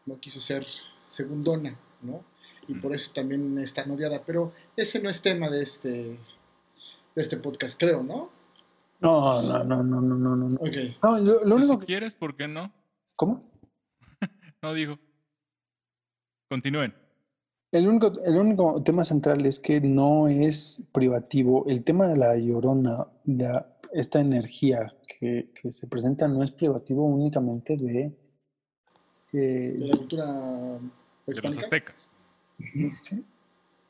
[0.05, 0.65] no quiso ser
[1.07, 2.23] segundona, ¿no?
[2.67, 4.21] Y por eso también está odiada.
[4.23, 8.29] Pero ese no es tema de este, de este podcast, creo, ¿no?
[8.99, 10.35] No, no, no, no, no, no.
[10.49, 10.55] no.
[10.59, 10.75] Ok.
[11.03, 12.71] No, lo, lo Pues único si que- quieres, ¿por qué no?
[13.15, 13.41] ¿Cómo?
[14.61, 14.99] No digo.
[16.49, 16.93] Continúen.
[17.71, 21.65] El único, el único tema central es que no es privativo.
[21.67, 23.61] El tema de la llorona, de
[23.93, 28.17] esta energía que, que se presenta, no es privativo únicamente de.
[29.33, 30.25] eh, De la cultura
[31.25, 31.95] De los aztecas.
[33.03, 33.23] ¿sí?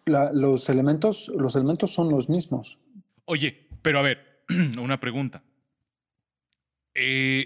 [0.06, 2.80] La- los, elementos, los elementos son los mismos.
[3.26, 4.44] Oye, pero a ver,
[4.82, 5.44] una pregunta.
[6.96, 7.46] Eh,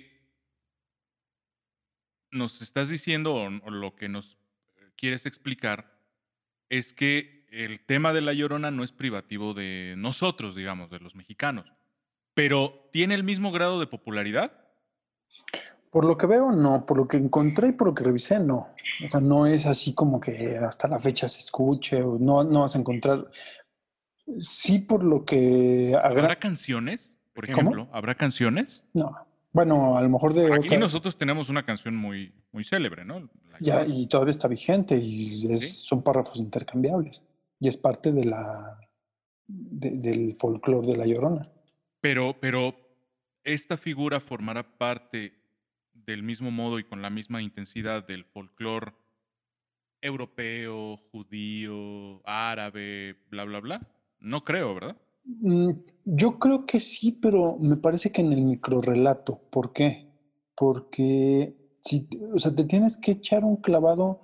[2.32, 4.38] nos estás diciendo, o, o lo que nos
[5.02, 5.98] quieres explicar,
[6.70, 11.16] es que el tema de la llorona no es privativo de nosotros, digamos, de los
[11.16, 11.66] mexicanos.
[12.34, 14.54] Pero ¿tiene el mismo grado de popularidad?
[15.90, 16.86] Por lo que veo, no.
[16.86, 18.70] Por lo que encontré y por lo que revisé, no.
[19.04, 22.62] O sea, no es así como que hasta la fecha se escuche o no, no
[22.62, 23.30] vas a encontrar.
[24.40, 27.12] Sí, por lo que ¿Habrá canciones?
[27.34, 27.60] Por ¿Cómo?
[27.60, 28.86] ejemplo, ¿habrá canciones?
[28.94, 29.18] No.
[29.54, 33.20] Bueno, a lo mejor de Aquí otra- nosotros tenemos una canción muy, muy célebre, ¿no?
[33.52, 35.86] La Ya, y todavía está vigente y es- Sí.
[35.88, 37.22] son párrafos intercambiables.
[37.60, 38.80] Y es parte de la,
[39.48, 41.50] de- del folclore de la Llorona.
[42.00, 42.76] Pero, pero
[43.44, 45.34] esta figura formará parte
[45.94, 48.94] del mismo modo y con la misma intensidad del folclore
[50.02, 53.82] europeo, judío, árabe, bla, bla, bla.
[54.20, 54.98] No creo, ¿verdad?
[55.24, 55.72] Mm,
[56.06, 59.40] Yo creo que sí, pero me parece que en el microrrelato.
[59.52, 60.08] ¿Por qué?
[60.56, 64.22] Porque si, o sea, te tienes que echar un clavado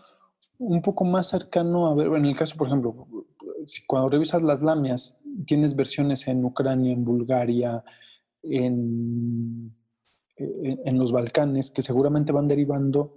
[0.59, 3.07] un poco más cercano a ver, en el caso, por ejemplo,
[3.65, 7.83] si cuando revisas las lamias, tienes versiones en Ucrania, en Bulgaria,
[8.43, 9.73] en,
[10.37, 13.15] en, en los Balcanes, que seguramente van derivando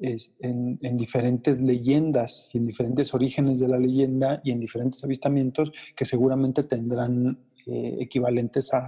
[0.00, 5.02] es- en, en diferentes leyendas y en diferentes orígenes de la leyenda y en diferentes
[5.04, 8.82] avistamientos que seguramente tendrán eh, equivalentes a,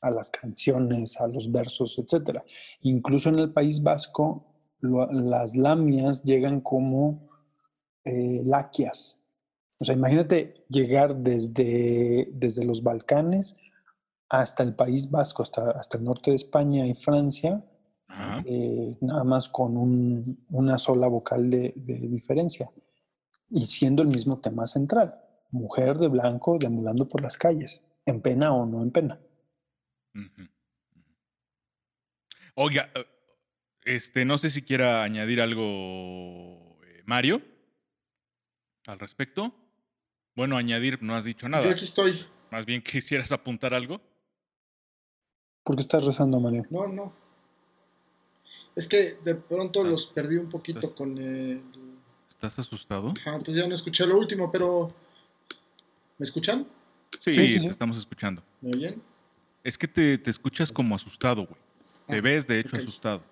[0.00, 2.40] a las canciones, a los versos, etc.
[2.82, 4.46] Incluso en el País Vasco,
[4.80, 7.28] lo- las lamias llegan como
[8.04, 9.22] eh, laquias.
[9.80, 13.56] O sea, imagínate llegar desde, desde los Balcanes
[14.28, 17.64] hasta el País Vasco, hasta, hasta el norte de España y Francia.
[18.44, 22.70] Eh, nada más con un- una sola vocal de, de diferencia
[23.50, 28.52] y siendo el mismo tema central, mujer de blanco deambulando por las calles, en pena
[28.54, 29.20] o no en pena.
[30.14, 30.48] Ujú.
[32.54, 33.04] Oiga, eh,
[33.84, 35.62] este, no sé si quiera añadir algo
[36.84, 37.40] eh, Mario
[38.86, 39.54] al respecto.
[40.34, 41.64] Bueno, añadir, no has dicho nada.
[41.64, 42.24] Yo aquí estoy.
[42.50, 44.00] Más bien quisieras apuntar algo.
[45.64, 46.64] ¿Por qué estás rezando, Mario?
[46.70, 47.12] No, no.
[48.76, 51.62] Es que de pronto Ah, los perdí un poquito estás- con el.
[52.28, 53.12] ¿Estás asustado?
[53.20, 54.94] Ajá, entonces ya no escuché lo último, pero.
[56.18, 56.66] ¿Me escuchan?
[57.20, 58.42] Sí, Sí, sí, estamos escuchando.
[58.60, 59.02] ¿Me oyen?
[59.64, 61.60] Es que te, te escuchas como asustado, güey.
[62.06, 63.22] Te Ah, ves, de hecho, asustado.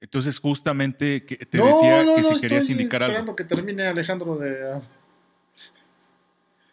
[0.00, 3.36] Entonces, justamente que te no, decía no, que no, si querías estoy indicar esperando algo.
[3.36, 4.72] que termine Alejandro de.
[4.72, 4.80] ah.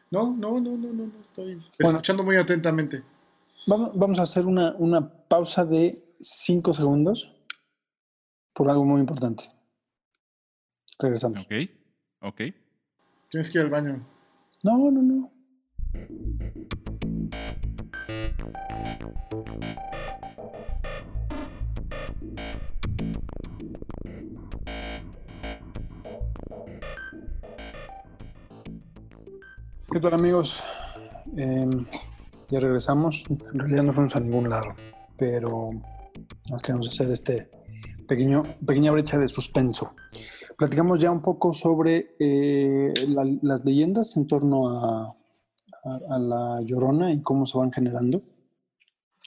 [0.09, 1.97] No, no, no, no, no, no, estoy Bueno.
[1.97, 3.03] escuchando muy atentamente.
[3.67, 7.35] Vamos, vamos a hacer una, una pausa de cinco segundos
[8.55, 9.43] por algo muy importante.
[10.97, 11.43] Regresamos.
[11.43, 11.53] Ok,
[12.21, 12.41] ok.
[13.29, 14.07] Tienes que ir al baño.
[14.63, 15.31] No, no, no.
[29.91, 30.63] ¿Qué tal amigos?
[31.35, 31.85] Em,
[32.49, 33.23] ya regresamos.
[33.53, 34.73] En realidad no fuimos a ningún lado,
[35.17, 35.69] pero
[36.63, 37.49] queremos hacer este
[38.07, 39.91] pequeño, pequeña brecha de suspenso.
[40.57, 45.15] Platicamos ya un poco sobre eh, la- las leyendas en torno a,
[45.83, 48.23] a- a la llorona y cómo se van generando,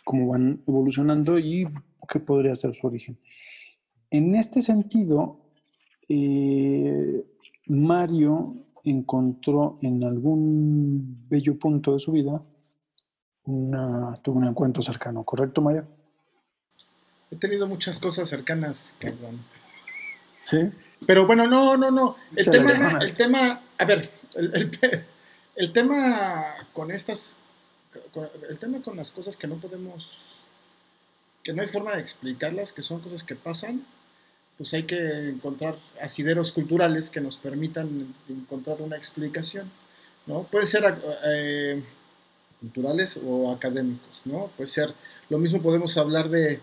[0.05, 1.67] cómo van evolucionando y
[2.09, 3.19] qué podría ser su origen.
[4.11, 5.39] En este sentido,
[6.09, 7.25] eh,
[7.67, 12.43] Mario encontró en algún bello punto de su vida
[13.51, 15.87] una, tuvo un encuentro cercano, ¿correcto, Mario?
[17.31, 19.41] He tenido muchas cosas cercanas, cabrón.
[20.45, 20.69] Sí.
[21.07, 22.17] Pero bueno, no, no, no.
[22.37, 25.05] El Se tema, el tema, a ver, el, el te-
[25.57, 27.37] el tema con estas,
[28.13, 30.41] con- el tema con las cosas que no podemos,
[31.45, 33.85] que no hay forma de explicarlas, que son cosas que pasan,
[34.59, 39.71] pues hay que encontrar asideros culturales que nos permitan encontrar una explicación,
[40.27, 40.43] ¿no?
[40.43, 41.83] Puede ser eh,
[42.61, 44.49] culturales o académicos, ¿no?
[44.57, 44.95] Puede ser,
[45.29, 46.61] lo mismo podemos hablar de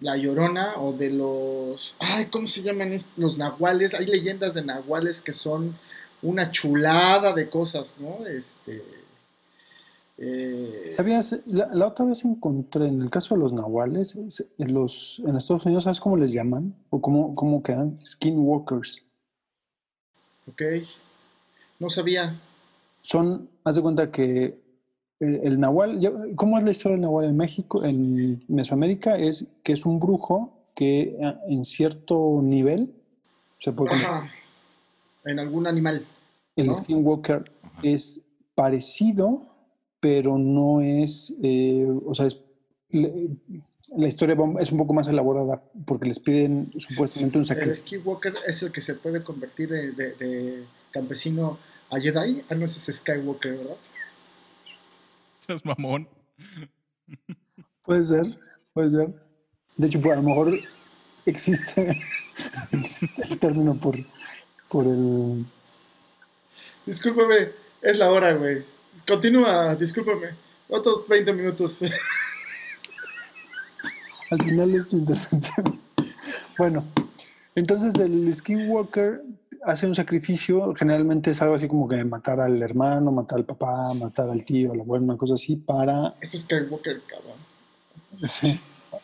[0.00, 1.96] la Llorona o de los.
[2.00, 3.94] Ay, ¿cómo se llaman los nahuales?
[3.94, 5.76] Hay leyendas de nahuales que son
[6.22, 8.26] una chulada de cosas, ¿no?
[8.26, 8.82] Este.
[10.18, 11.36] eh, ¿Sabías?
[11.46, 15.36] La, la otra vez encontré, en el caso de los nahuales, es- en, los, en
[15.36, 16.74] Estados Unidos, ¿sabes cómo les llaman?
[16.90, 17.98] ¿O cómo, cómo quedan?
[18.04, 19.02] Skinwalkers.
[20.48, 20.62] ok.
[21.78, 22.40] No sabía.
[23.04, 24.58] Son, haz de cuenta que
[25.20, 26.00] el, el nahual,
[26.36, 29.18] ¿cómo es la historia del nahual en México, en Mesoamérica?
[29.18, 32.94] Es que es un brujo que ah, en cierto nivel
[33.58, 34.14] se puede convertir.
[34.16, 34.30] Ajá.
[35.26, 36.02] En algún animal.
[36.56, 36.74] El ¿no?
[36.74, 37.80] skinwalker Ajá.
[37.82, 38.22] es
[38.54, 39.42] parecido,
[40.00, 42.40] pero no es, eh, o sea, es,
[42.88, 43.28] le-
[43.96, 48.00] la historia es un poco más elaborada porque les piden supuestamente un El sacrificio.
[48.00, 51.58] Skywalker es el que se puede convertir de, de- de campesino
[51.94, 52.44] a Jedi.
[52.50, 53.76] Ah, no, ese es Skywalker, ¿verdad?
[55.46, 56.08] Seas mamón.
[57.82, 58.26] Puede ser,
[58.72, 59.14] puede ser.
[59.76, 60.52] De hecho, pues, a lo mejor
[61.26, 61.96] existe,
[62.72, 63.96] existe el término por,
[64.68, 65.44] por el...
[66.86, 67.50] Discúlpame,
[67.82, 68.64] es la hora, güey.
[69.06, 70.30] Continúa, discúlpame.
[70.68, 71.82] Otros 20 minutos.
[74.30, 75.80] Al final es tu intervención.
[76.56, 76.84] Bueno,
[77.54, 79.22] entonces el skinwalker
[79.64, 83.92] hace un sacrificio, generalmente es algo así como que matar al hermano, matar al papá,
[83.94, 87.38] matar al tío, al abuelo, una cosa así, para Ese es Skywalker, cabrón.
[88.28, 88.60] Sí,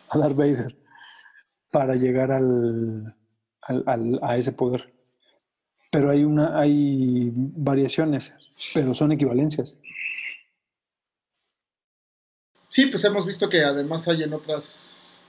[0.08, 0.76] a Darth Vader
[1.70, 3.14] para llegar al,
[3.62, 4.92] al- al- a ese poder.
[5.90, 8.32] Pero hay una, hay variaciones,
[8.74, 9.76] pero son equivalencias.
[12.68, 15.24] Sí, pues hemos visto que además hay en otras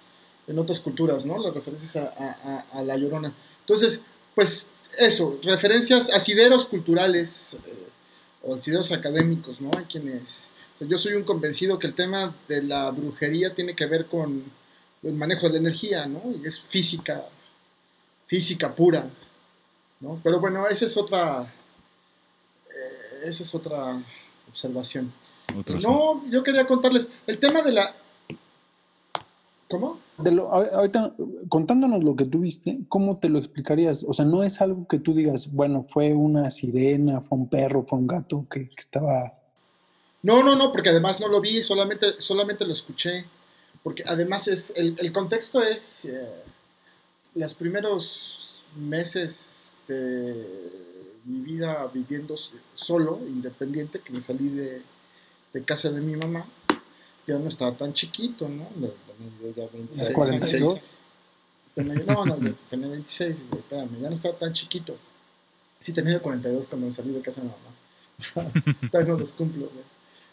[0.48, 1.38] en otras culturas, ¿no?
[1.38, 2.38] Las referencias a, a-
[2.74, 3.34] a- a la llorona.
[3.62, 4.02] Entonces,
[4.36, 7.88] pues eso, referencias, asideros culturales eh,
[8.44, 9.72] o asideros académicos, ¿no?
[9.78, 10.50] Hay quienes.
[10.76, 14.06] o sea, yo soy un convencido que el tema de la brujería tiene que ver
[14.08, 14.44] con
[15.04, 16.22] el manejo de la energía, ¿no?
[16.42, 17.26] Y es física,
[18.26, 19.10] física pura,
[20.00, 20.20] ¿no?
[20.24, 21.52] Pero bueno, esa es otra.
[22.70, 24.02] eh, esa es otra
[24.50, 25.12] observación.
[25.58, 25.80] Otro.
[25.80, 27.96] No, yo quería contarles el tema de la.
[29.72, 30.00] ¿Cómo?
[30.18, 31.14] De lo, a- ahorita,
[31.50, 34.04] contándonos lo que tú viste, ¿cómo te lo explicarías?
[34.08, 37.84] O sea, no es algo que tú digas, bueno, fue una sirena, fue un perro,
[37.88, 39.34] fue un gato que, que estaba...
[40.24, 43.26] No, no, no, porque además no lo vi, solamente, solamente lo escuché.
[43.84, 44.72] Porque además es.
[44.76, 46.06] El, el contexto es.
[46.06, 46.30] eh,
[47.34, 50.46] los primeros meses de
[51.26, 52.36] mi vida viviendo
[52.76, 54.82] solo, independiente, que me salí de,
[55.54, 56.46] de casa de mi mamá.
[57.32, 58.68] Ya no estaba tan chiquito, ¿no?
[58.68, 58.92] Tenía
[59.42, 60.14] yo ya 26 años.
[60.16, 60.80] 42.
[61.74, 64.98] Tenía yo- no, no, tenía 26, güey, espérame, ya no estaba tan chiquito.
[65.80, 68.52] Sí, tenía yo 42 cuando me salí de casa de mi mamá.
[68.92, 69.86] Todavía no los cumplo, güey.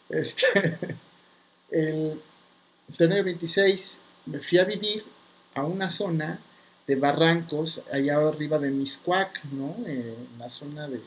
[0.08, 0.76] Este,
[1.70, 2.20] el,
[2.96, 5.04] tenía 26, me fui a vivir
[5.54, 6.40] a una zona
[6.84, 9.76] de barrancos allá arriba de Miscuac, ¿no?
[9.86, 11.00] Eh, en la zona de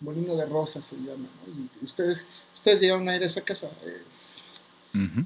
[0.00, 1.70] Molino de Rosas se llama, ¿no?
[1.80, 3.70] Y ustedes, ustedes llegaron a ir a esa casa,
[4.06, 4.42] es
[5.04, 5.24] Ujú.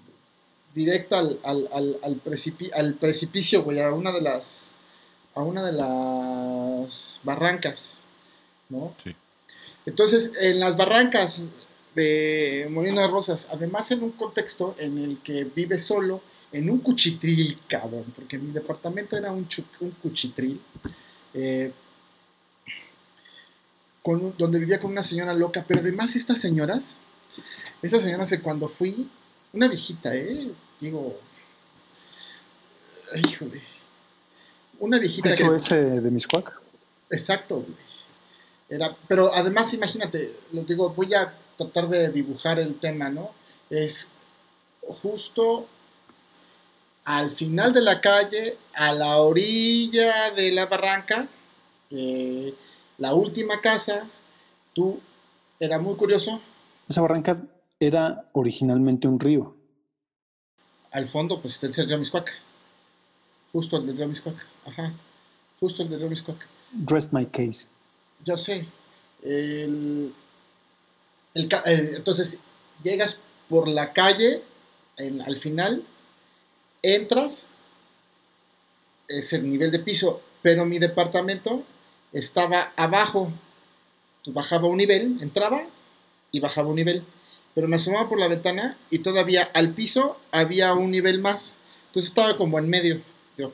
[0.75, 4.75] directo al, al, al, al, precipi- al precipicio, güey, a una de las
[5.35, 7.99] a una de las barrancas,
[8.69, 8.95] ¿no?
[9.05, 9.15] Sí.
[9.87, 11.47] Entonces, en las barrancas
[11.95, 16.21] de Molino de Rosas, además en un contexto en el que vive solo,
[16.53, 19.47] en un cuchitril, cabrón, porque mi departamento era un,
[19.81, 20.61] un cuchitril,
[21.35, 21.73] eh,
[24.03, 26.97] con donde vivía con una señora loca, pero además estas señoras,
[27.83, 29.09] estas señoras que cuando fui,
[29.53, 30.51] una viejita, ¿eh?
[30.79, 31.19] Digo,
[33.13, 33.63] ay, híjole,
[34.79, 35.57] una viejita Eso que...
[35.57, 36.53] es eh, de Miscuac.
[37.11, 37.91] Exacto, güey.
[38.69, 43.33] Era, pero además, imagínate, lo digo, voy a tratar de dibujar el tema, ¿no?
[43.69, 44.11] Es
[44.81, 45.67] justo
[47.05, 51.27] al final de la calle, a la orilla de la barranca,
[51.91, 52.55] eh,
[52.99, 54.07] la última casa,
[54.73, 55.01] tú
[55.59, 56.41] era muy curioso.
[56.89, 57.37] Esa barranca
[57.81, 59.57] era originalmente un río.
[60.93, 62.31] Al fondo, pues está el río Miscuac.
[63.53, 64.37] Justo el del río Miscuac.
[64.67, 64.93] Ajá.
[65.59, 66.47] Justo el del río Miscuac.
[66.87, 67.67] Rest my case.
[68.25, 68.67] Ya sé.
[69.23, 70.13] El,
[71.35, 72.41] eh, entonces,
[72.83, 74.43] llegas por la calle,
[74.99, 75.85] en- al final,
[76.83, 77.49] entras,
[79.09, 81.65] es el nivel de piso, pero mi departamento
[82.13, 83.33] estaba abajo.
[84.23, 85.63] Tú bajaba un nivel, entraba
[86.31, 87.05] y bajaba un nivel.
[87.55, 91.57] Pero me asomaba por la ventana y todavía al piso había un nivel más.
[91.87, 93.01] Entonces estaba como en medio.
[93.37, 93.53] Yo.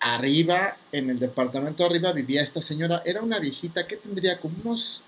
[0.00, 3.02] Arriba, en el departamento de arriba, vivía esta señora.
[3.04, 5.04] Era una viejita que tendría como unos.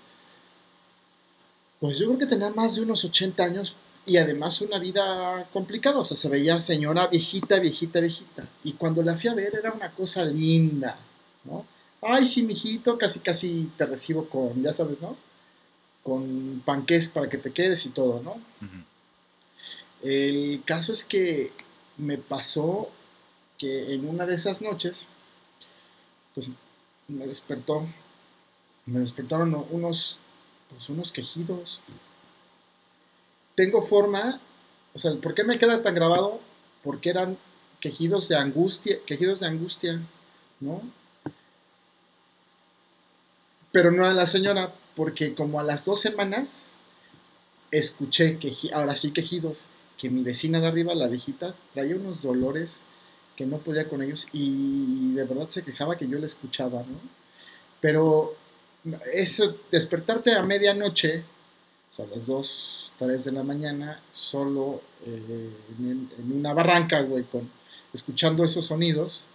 [1.79, 5.99] Pues yo creo que tenía más de unos 80 años y además una vida complicada.
[5.99, 8.47] O sea, se veía señora viejita, viejita, viejita.
[8.63, 10.97] Y cuando la fui a ver era una cosa linda,
[11.43, 11.65] ¿no?
[12.01, 15.17] Ay, sí, mijito, casi, casi te recibo con, ya sabes, ¿no?
[16.05, 18.39] Con panqués para que te quedes y todo, ¿no?
[20.03, 21.51] El caso es que
[21.97, 22.89] me pasó
[23.57, 25.07] que en una de esas noches,
[26.35, 26.47] pues
[27.07, 27.87] me despertó,
[28.85, 30.19] me despertaron unos,
[30.69, 31.81] pues unos quejidos.
[33.55, 34.39] Tengo forma,
[34.93, 36.39] o sea, ¿por qué me queda tan grabado?
[36.83, 37.37] Porque eran
[37.79, 40.01] quejidos de angustia, quejidos de angustia,
[40.59, 40.81] ¿no?
[43.75, 46.67] Pero no a la señora, porque como a las dos semanas
[47.71, 49.65] escuché que ahora sí quejidos,
[49.97, 52.83] que mi vecina de arriba, la viejita, traía unos dolores
[53.35, 57.01] que no podía con ellos y de verdad se quejaba que yo la escuchaba, ¿no?
[57.81, 58.37] Pero
[59.11, 61.25] eso, despertarte a medianoche,
[61.91, 67.01] o sea, a las 2, 3 de la mañana, solo eh, en, en una barranca,
[67.01, 67.51] güey, con,
[67.93, 69.25] escuchando esos sonidos,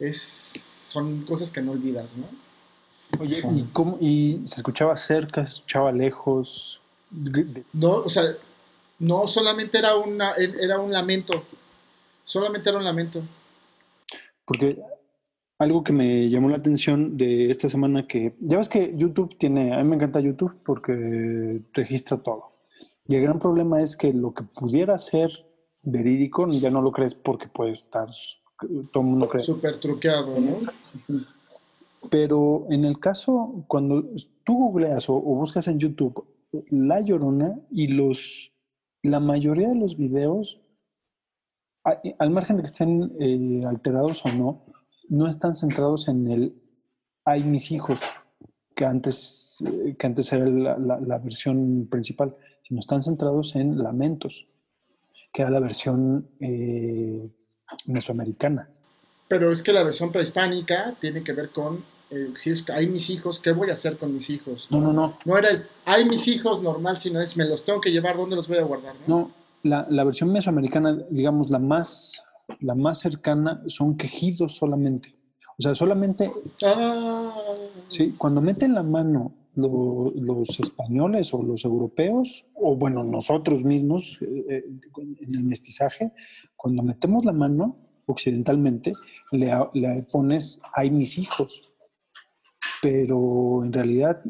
[0.00, 2.45] es, son cosas que no olvidas, ¿no?
[3.18, 6.80] Oye, ¿y, cómo, ¿y se escuchaba cerca, se escuchaba lejos?
[7.72, 8.24] No, o sea,
[8.98, 11.44] no solamente era, una, era un lamento,
[12.24, 13.22] solamente era un lamento.
[14.44, 14.78] Porque
[15.58, 19.74] algo que me llamó la atención de esta semana que, ya ves que YouTube tiene,
[19.74, 22.52] a mí me encanta YouTube porque registra todo.
[23.08, 25.30] Y el gran problema es que lo que pudiera ser
[25.82, 28.08] verídico ya no lo crees porque puede estar,
[28.92, 29.44] todo el mundo cree.
[29.44, 30.58] Súper truqueado, ¿no?
[32.10, 34.04] Pero en el caso, cuando
[34.44, 36.24] tú googleas o, o buscas en YouTube
[36.70, 38.52] La Llorona y los,
[39.02, 40.60] la mayoría de los videos,
[41.84, 44.64] a- al margen de que estén eh, alterados o no,
[45.08, 46.62] no están centrados en el
[47.24, 48.00] hay mis hijos,
[48.76, 53.78] que antes, eh, que antes era la, la- la versión principal, sino están centrados en
[53.82, 54.46] lamentos,
[55.32, 57.28] que era la versión eh,
[57.86, 58.70] mesoamericana.
[59.28, 62.86] Pero es que la versión prehispánica tiene que ver con, eh, si es que hay
[62.86, 64.68] mis hijos, ¿qué voy a hacer con mis hijos?
[64.70, 65.18] No, no, no.
[65.24, 68.36] No era el, hay mis hijos normal, sino es, me los tengo que llevar, ¿dónde
[68.36, 68.94] los voy a guardar?
[69.06, 69.30] No, No,
[69.62, 72.22] la, la versión mesoamericana, digamos, la más,
[72.60, 75.14] la más cercana son quejidos solamente.
[75.58, 76.30] O sea, solamente,
[76.64, 77.34] Ah,
[77.88, 84.18] sí, cuando meten la mano lo- los españoles o los europeos, o bueno, nosotros mismos
[84.20, 84.64] eh, eh,
[85.22, 86.12] en el mestizaje,
[86.54, 87.74] cuando metemos la mano
[88.06, 88.92] occidentalmente,
[89.32, 89.52] le,
[90.10, 91.72] pones, hay mis hijos.
[92.82, 94.22] Pero en realidad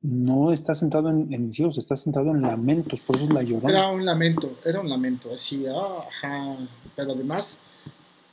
[0.00, 3.42] no está centrado en, en mis hijos, está centrado en lamentos, por eso es la
[3.42, 3.70] llorona.
[3.70, 6.56] Era un lamento, era un lamento, así, ah, ajá,
[6.96, 7.58] pero además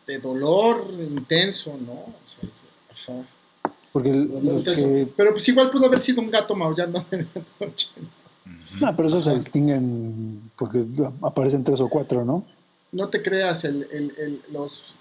[0.07, 1.93] de dolor intenso, ¿no?
[1.93, 3.23] O sea, es- ajá.
[3.91, 4.87] Porque el- dolor los intenso.
[4.87, 7.89] que Pero pues igual pudo haber sido un gato maullando en la noche.
[8.81, 10.85] No, pero esos se distinguen porque
[11.21, 12.45] aparecen tres o cuatro, ¿no?
[12.91, 14.95] No te creas, el, el- el- los,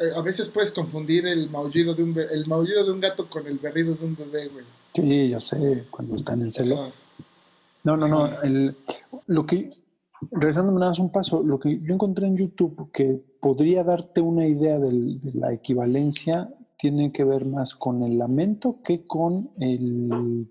[0.00, 3.46] eh, a veces puedes confundir el maullido, de un el maullido de un gato con
[3.46, 4.64] el berrido de un bebé, güey.
[4.94, 6.92] Sí, yo sé, cuando están en celo.
[7.84, 8.42] No, no, no.
[8.42, 8.76] el-
[9.26, 9.70] lo que,
[10.30, 14.46] regresándome nada más un paso, lo que yo encontré en YouTube que podría darte una
[14.46, 16.48] idea del- de la equivalencia
[16.78, 20.46] tiene que ver más con el lamento que con el,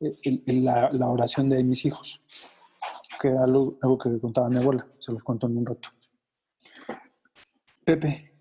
[0.00, 2.20] el- el- la, la oración de mis hijos,
[3.20, 4.86] que era algo, algo que contaba mi abuela.
[4.98, 5.88] Se los cuento en un rato.
[7.84, 8.32] Pepe.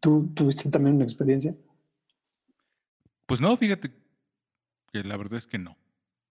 [0.00, 1.54] ¿tú tuviste también una experiencia?
[3.26, 3.92] Pues no, fíjate
[4.92, 5.76] que la verdad es que no.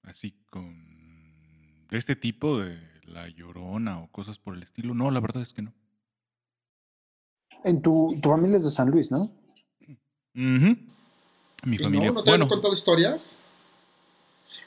[0.03, 5.19] Así con de este tipo de la llorona o cosas por el estilo, no, la
[5.19, 5.74] verdad es que no.
[7.63, 9.32] En tu, tu familia es de San Luis, ¿no?
[10.34, 10.78] Ujú.
[11.63, 12.13] Mi ¿Y familia, no?
[12.13, 13.38] ¿No te bueno, han contado historias?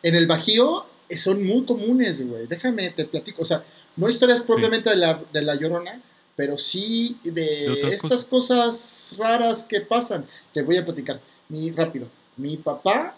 [0.02, 0.86] En el Bajío
[1.16, 2.46] son muy comunes, güey.
[2.46, 3.42] Déjame, te platico.
[3.42, 3.64] O sea,
[3.96, 6.00] no historias propiamente de, la, de la Llorona,
[6.36, 9.14] pero sí de, estas cosas.
[9.18, 10.26] raras que pasan.
[10.52, 11.20] Te voy a platicar.
[11.48, 12.08] Mi, rápido.
[12.36, 13.14] Mi papá,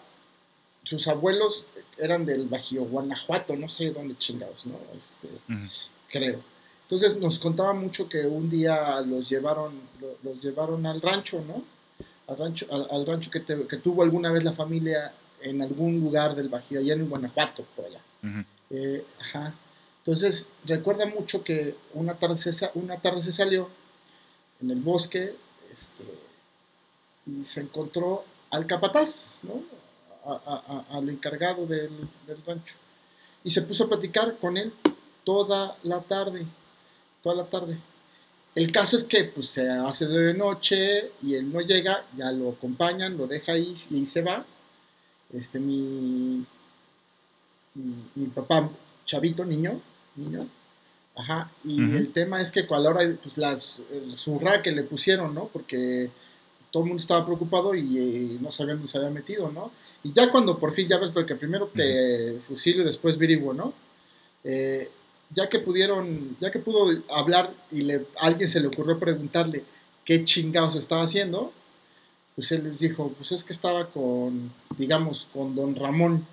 [0.83, 1.65] sus abuelos,
[1.97, 4.77] eran del Bajío, Guanajuato, no sé dónde chingados, ¿no?
[4.95, 5.29] Este,
[6.09, 6.41] creo.
[6.83, 9.73] Entonces nos contaba mucho que un día los llevaron,
[10.23, 11.63] los llevaron al rancho, ¿no?
[12.27, 15.11] Al rancho, al, rancho que, que, tuvo alguna vez la familia
[15.41, 18.01] en algún lugar del Bajío, allá en Guanajuato, por allá.
[18.69, 19.53] Eh, ajá.
[19.99, 23.69] Entonces recuerda mucho que una tarde se, una tarde se salió
[24.61, 25.35] en el bosque
[25.71, 26.03] este,
[27.25, 29.61] y se encontró al capataz, ¿no?
[30.89, 31.91] al encargado del,
[32.45, 32.75] rancho.
[33.43, 34.73] Y se puso a platicar con él
[35.23, 36.45] toda la tarde,
[37.21, 37.77] toda la tarde.
[38.55, 42.49] El caso es que pues, se hace de noche y él no llega, ya lo
[42.49, 44.45] acompañan, lo deja ahí y se va.
[45.33, 46.45] Este, mi,
[47.75, 48.69] mi, papá,
[49.05, 49.81] chavito, niño,
[50.15, 50.47] niño,
[51.15, 54.83] ajá, y el tema es que a la hora, pues las, el zurra que le
[54.83, 55.47] pusieron, ¿no?
[55.47, 56.09] Porque
[56.71, 59.71] todo el mundo estaba preocupado y eh, no sabían dónde se había metido, ¿no?
[60.03, 63.73] Y ya cuando por fin, ya ves, porque primero te fusilio y después viriguo, ¿no?
[64.43, 64.89] Eh,
[65.33, 69.63] ya que pudieron, ya que pudo hablar y le, a alguien se le ocurrió preguntarle
[70.05, 71.51] qué chingados estaba haciendo,
[72.37, 76.23] pues él les dijo, pues es que estaba con, digamos, con don Ramón,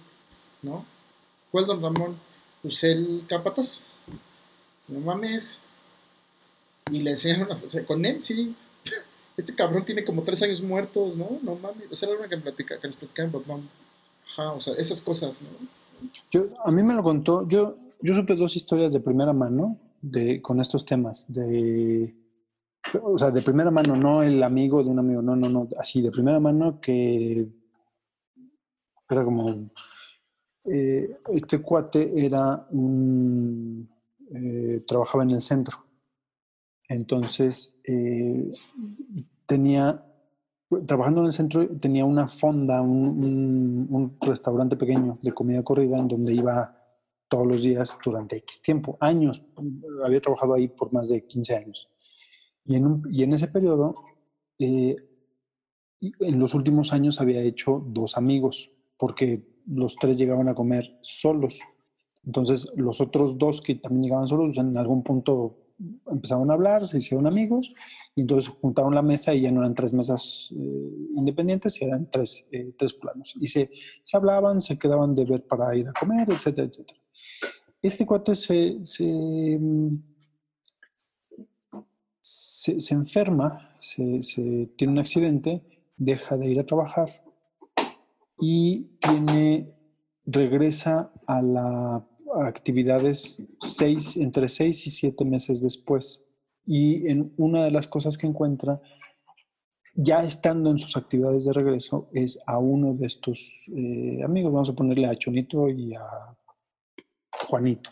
[0.61, 0.85] ¿no?
[1.51, 2.17] ¿Cuál don Ramón?
[2.61, 3.95] Pues el capataz.
[4.87, 5.61] No mames.
[6.91, 8.55] Y le enseñaron a, o con él, sí,
[9.39, 11.39] este cabrón tiene como tres años muertos, ¿no?
[11.41, 11.91] No mames.
[11.91, 13.61] O sea, era lo que, platica, que les platicaba en papá.
[14.27, 15.49] Ajá, o sea, esas cosas, ¿no?
[16.31, 20.43] Yo, a mí me lo contó, yo, yo supe dos historias de primera mano de,
[20.43, 22.13] con estos temas, de,
[23.03, 26.03] o sea, de primera mano, no el amigo de un amigo, no, no, no, así,
[26.03, 27.49] de primera mano que
[29.09, 29.71] era como,
[30.65, 33.89] eh, este cuate era un,
[34.35, 35.85] eh, trabajaba en el centro
[36.89, 38.51] entonces, eh,
[39.47, 40.05] tenía,
[40.87, 46.35] trabajando en el centro, tenía una fonda, un, restaurante pequeño de comida corrida en donde
[46.35, 46.77] iba
[47.29, 49.43] todos los días durante X tiempo, años.
[50.05, 51.89] Había trabajado ahí por más de 15 años.
[52.65, 53.95] Y en, y en ese periodo,
[54.59, 54.97] eh,
[56.01, 61.61] en los últimos años había hecho dos amigos, porque los tres llegaban a comer solos.
[62.25, 65.59] Entonces, los otros dos que también llegaban solos, en algún punto
[66.07, 67.75] empezaron a hablar, se hicieron amigos
[68.15, 72.47] y entonces juntaron la mesa y ya no eran tres mesas eh, independientes, eran tres,
[72.53, 73.35] eh, tres planos.
[73.41, 73.71] Y se,
[74.03, 77.01] se, hablaban, se quedaban de ver para ir a comer, etcétera, etcétera.
[77.83, 79.61] Este cuate se, se,
[82.25, 85.63] se, enferma, se, tiene un accidente,
[85.99, 87.11] deja de ir a trabajar
[88.41, 88.89] y
[90.25, 92.07] regresa a la
[92.43, 96.25] actividades seis, entre seis y siete meses después.
[96.67, 98.81] Y en una de las cosas que encuentra,
[99.95, 104.71] ya estando en sus actividades de regreso, es a uno de estos eh, amigos, vamos
[104.71, 106.03] a ponerle a Chonito y a
[107.49, 107.91] Juanito.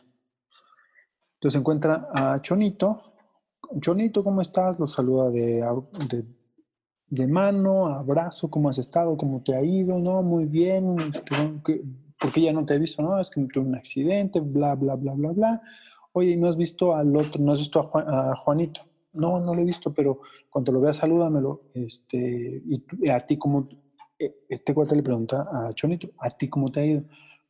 [1.35, 3.12] Entonces encuentra a Chonito.
[3.81, 4.79] Chonito, ¿cómo estás?
[4.79, 5.65] Lo saluda de,
[6.09, 6.25] de,
[7.09, 9.17] de mano, abrazo, ¿cómo has estado?
[9.17, 9.99] ¿Cómo te ha ido?
[9.99, 10.97] No, muy bien.
[12.19, 13.03] ¿por qué ya no te he visto?
[13.03, 15.63] No, es que tuve un accidente, bla, bla, bla, bla, bla.
[16.13, 18.83] Oye, ¿no has visto al otro, no has visto a, Juanito?
[19.15, 20.21] No, no lo he visto, pero
[20.51, 21.61] cuando lo veas, salúdamelo.
[21.75, 23.69] Este, y a ti, ¿cómo?
[24.19, 27.03] E, este cuate le pregunta a Chonito, ¿a ti cómo te ha ido?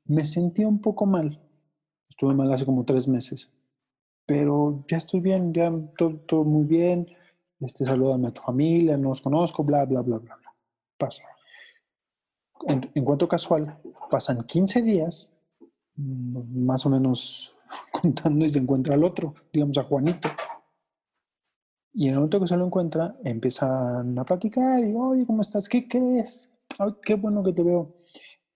[0.06, 1.38] Me sentí un poco mal.
[2.08, 3.50] Estuve mal hace como tres meses.
[4.32, 7.06] Pero ya estoy bien, ya todo, muy bien.
[7.60, 10.54] Este, salúdame a tu familia, no os conozco, bla, bla, bla, bla, bla.
[10.96, 11.20] Paso
[12.66, 13.74] en, cuanto casual,
[14.10, 15.30] pasan 15 días,
[15.96, 17.52] mm, más o menos
[17.92, 20.30] contando, y se encuentra al otro, digamos a Juanito.
[21.92, 25.68] Y en el momento que se lo encuentra, empiezan a platicar y, oye, ¿cómo estás?
[25.68, 26.48] ¿Qué crees?
[26.78, 27.90] Ay, qué bueno que te veo.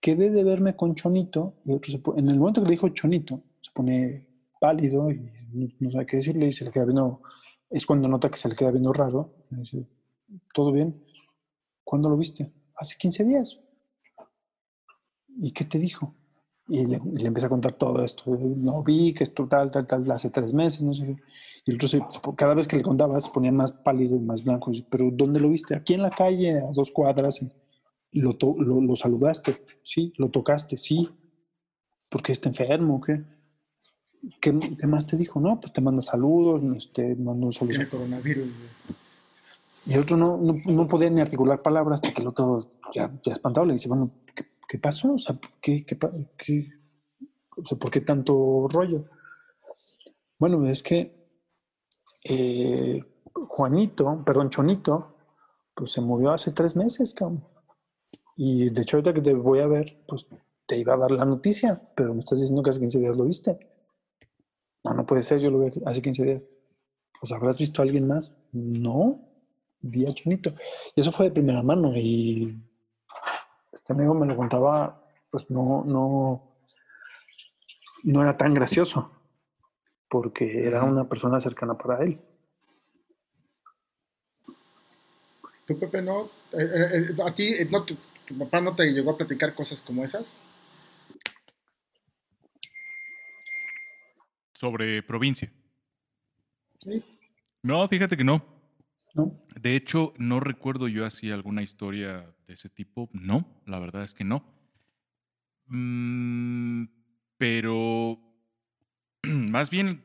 [0.01, 3.43] Quedé de verme con Chonito y otro se en el momento que le dijo Chonito,
[3.61, 4.25] se pone
[4.59, 7.21] pálido y no, sabe qué decirle y se le queda viendo,
[7.69, 9.35] es cuando nota que se le queda viendo raro.
[9.49, 9.87] Dice,
[10.53, 11.03] ¿todo bien?
[11.83, 12.51] ¿Cuándo lo viste?
[12.77, 13.59] Hace 15 días.
[15.39, 16.13] ¿y qué te dijo?
[16.67, 18.23] Y le, empieza a contar todo esto.
[18.27, 21.15] No vi que esto tal, tal, tal, hace tres meses, no sé.
[21.65, 24.71] Y el otro, cada vez que le contaba, se ponía más pálido y más blanco.
[24.89, 25.75] Pero ¿dónde lo viste?
[25.75, 27.39] Aquí en la calle, a dos cuadras.
[28.11, 31.09] lo, lo, saludaste, sí, lo tocaste, sí.
[32.09, 32.99] porque está enfermo?
[32.99, 33.23] ¿Qué?
[34.41, 35.39] ¿Qué, más te dijo?
[35.39, 37.75] No, pues te manda saludos, este, manda un saludo.
[37.75, 38.47] Tiene coronavirus.
[39.85, 43.31] Y el otro no, no, podía ni articular palabras hasta que el otro ya, ya
[43.31, 45.13] espantado le dice, bueno, ¿qué, ¿qué pasó?
[45.13, 45.97] O sea, ¿qué, qué,
[46.37, 46.67] qué,
[47.79, 49.05] ¿por qué tanto rollo?
[50.37, 51.29] Bueno, es que
[52.23, 53.01] eh,
[53.33, 55.15] Juanito, perdón, Chonito,
[55.73, 57.43] pues se murió hace tres meses, cabrón.
[58.35, 60.27] Y de hecho, ahorita que te voy a ver, pues
[60.65, 63.23] te iba a dar la noticia, pero me estás diciendo que hace 15 días lo
[63.23, 63.57] viste.
[64.87, 66.41] No, no puede ser, yo lo vi hace 15 días.
[67.19, 68.31] Pues habrás visto a alguien más.
[68.53, 69.19] No,
[69.81, 70.53] vi a Chonito.
[70.95, 71.91] Y eso fue de primera mano.
[71.95, 72.57] Y
[73.71, 76.43] este amigo me lo contaba, pues no, no,
[78.03, 79.11] no era tan gracioso,
[80.07, 82.21] porque era una persona cercana para él.
[85.65, 86.25] ¿Tú, Pepe, no?
[86.53, 89.81] Eh, eh, eh, ¿A ti no, tu, tu papá no te llegó a platicar cosas
[89.81, 90.39] como esas?
[94.57, 95.53] Sobre provincia.
[96.79, 97.03] Sí.
[97.61, 98.43] No, fíjate que no.
[99.13, 99.45] ¿No?
[99.61, 103.07] De hecho, no recuerdo yo así alguna historia de ese tipo.
[103.13, 104.43] No, la verdad es que no.
[105.67, 106.85] Mm,
[107.37, 108.19] pero
[109.27, 110.03] más bien,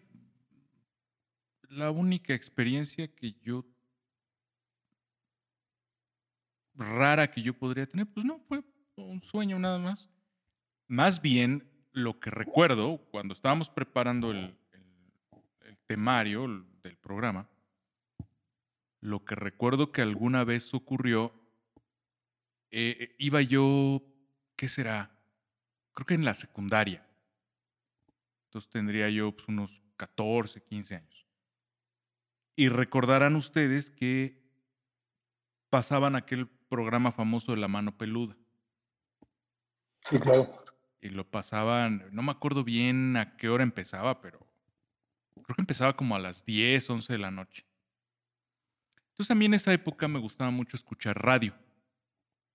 [1.71, 3.65] la única experiencia que yo
[6.75, 8.63] rara que yo podría tener, pues no, fue
[8.97, 10.11] un sueño nada más.
[10.89, 14.57] Más bien, lo que recuerdo cuando estábamos preparando el,
[15.87, 17.49] temario el- del programa,
[19.01, 21.33] lo que recuerdo que alguna vez ocurrió,
[22.71, 24.03] eh, iba yo,
[24.57, 25.11] ¿qué será?
[25.93, 27.07] Creo que en la secundaria.
[28.47, 31.27] Entonces tendría yo pues, unos 14, 15 años.
[32.57, 34.43] Y recordarán ustedes que
[35.71, 38.37] pasaban aquel programa famoso de La Mano Peluda.
[40.09, 40.55] Sí, claro.
[41.03, 44.39] Y lo pasaban, no me acuerdo bien a qué hora empezaba, pero
[45.35, 47.67] creo que empezaba como a las 10, 11 de la noche.
[49.11, 51.55] Entonces a mí en esa época me gustaba mucho escuchar radio.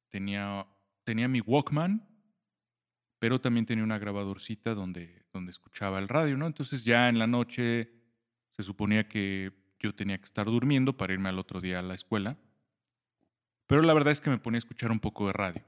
[0.10, 0.66] Tenía,
[1.04, 2.08] tenía mi Walkman,
[3.20, 6.48] pero también tenía una grabadorcita donde, donde escuchaba el radio, ¿no?
[6.48, 7.92] Entonces ya en la noche
[8.52, 11.94] se suponía que yo tenía que estar durmiendo para irme al otro día a la
[11.94, 12.38] escuela.
[13.68, 15.64] Pero la verdad es que me ponía a escuchar un poco de radio.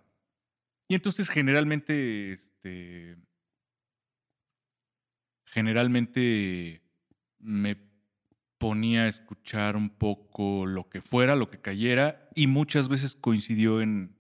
[0.90, 3.16] Y entonces generalmente, este,
[5.46, 6.82] generalmente
[7.38, 7.78] me
[8.58, 13.82] ponía a escuchar un poco lo que fuera, lo que cayera, y muchas veces coincidió
[13.82, 14.18] en,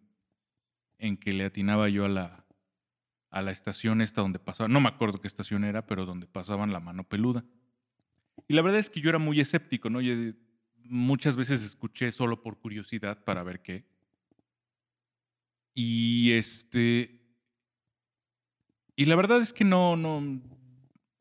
[1.00, 2.46] en que le atinaba yo a la,
[3.32, 6.72] a la estación esta donde pasaba, no me acuerdo qué estación era, pero donde pasaban
[6.72, 7.44] la mano peluda.
[8.48, 10.02] Y la verdad es que yo era muy escéptico, ¿no?
[10.02, 10.14] Yo,
[10.84, 13.86] muchas veces escuché solo por curiosidad para ver qué.
[15.82, 17.22] Y este.
[18.98, 20.42] Y la verdad es que no, no.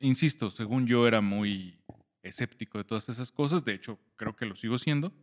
[0.01, 1.79] Insisto, según yo era muy
[2.23, 3.63] escéptico de todas esas cosas.
[3.63, 5.13] De hecho, creo que lo sigo siendo.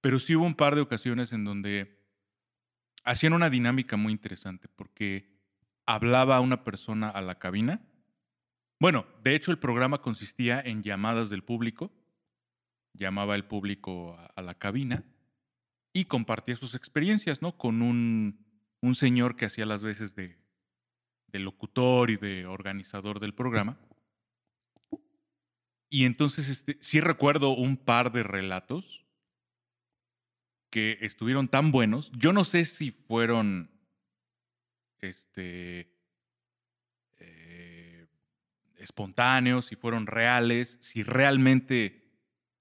[0.00, 2.04] Pero sí hubo un par de ocasiones en donde
[3.04, 5.38] hacían una dinámica muy interesante porque
[5.86, 7.80] hablaba una persona a la cabina.
[8.80, 11.92] Bueno, de hecho, el programa consistía en llamadas del público.
[12.92, 15.04] Llamaba el público a, a la cabina
[15.92, 17.56] y compartía sus experiencias, ¿no?
[17.56, 18.44] Con un,
[18.80, 20.38] un señor que hacía las veces de,
[21.28, 23.78] de locutor y de organizador del programa.
[25.88, 29.04] Y entonces este, sí recuerdo un par de relatos
[30.70, 32.10] que estuvieron tan buenos.
[32.12, 33.70] Yo no sé si fueron
[35.00, 35.94] este,
[37.18, 38.06] eh,
[38.78, 42.01] espontáneos, si fueron reales, si realmente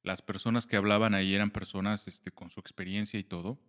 [0.04, 3.60] las personas que hablaban ahí eran personas este, con su experiencia y todo,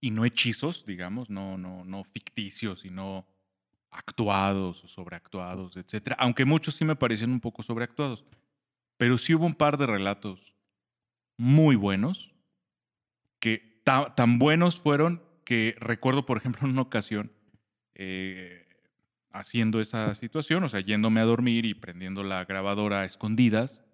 [0.00, 3.26] y no hechizos, digamos, no, no, no ficticios, sino
[3.90, 6.14] actuados o sobreactuados, etc.
[6.18, 8.24] Aunque muchos sí me parecían un poco sobreactuados.
[8.96, 10.54] Pero sí hubo un par de relatos
[11.36, 12.32] muy buenos,
[13.40, 17.32] que ta- tan buenos fueron que recuerdo, por ejemplo, en una ocasión,
[17.94, 18.66] eh,
[19.30, 23.84] haciendo esa situación, o sea, yéndome a dormir y prendiendo la grabadora a escondidas,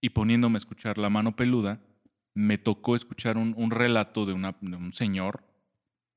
[0.00, 1.80] y poniéndome a escuchar La Mano Peluda,
[2.34, 5.44] me tocó escuchar un, un relato de, de un señor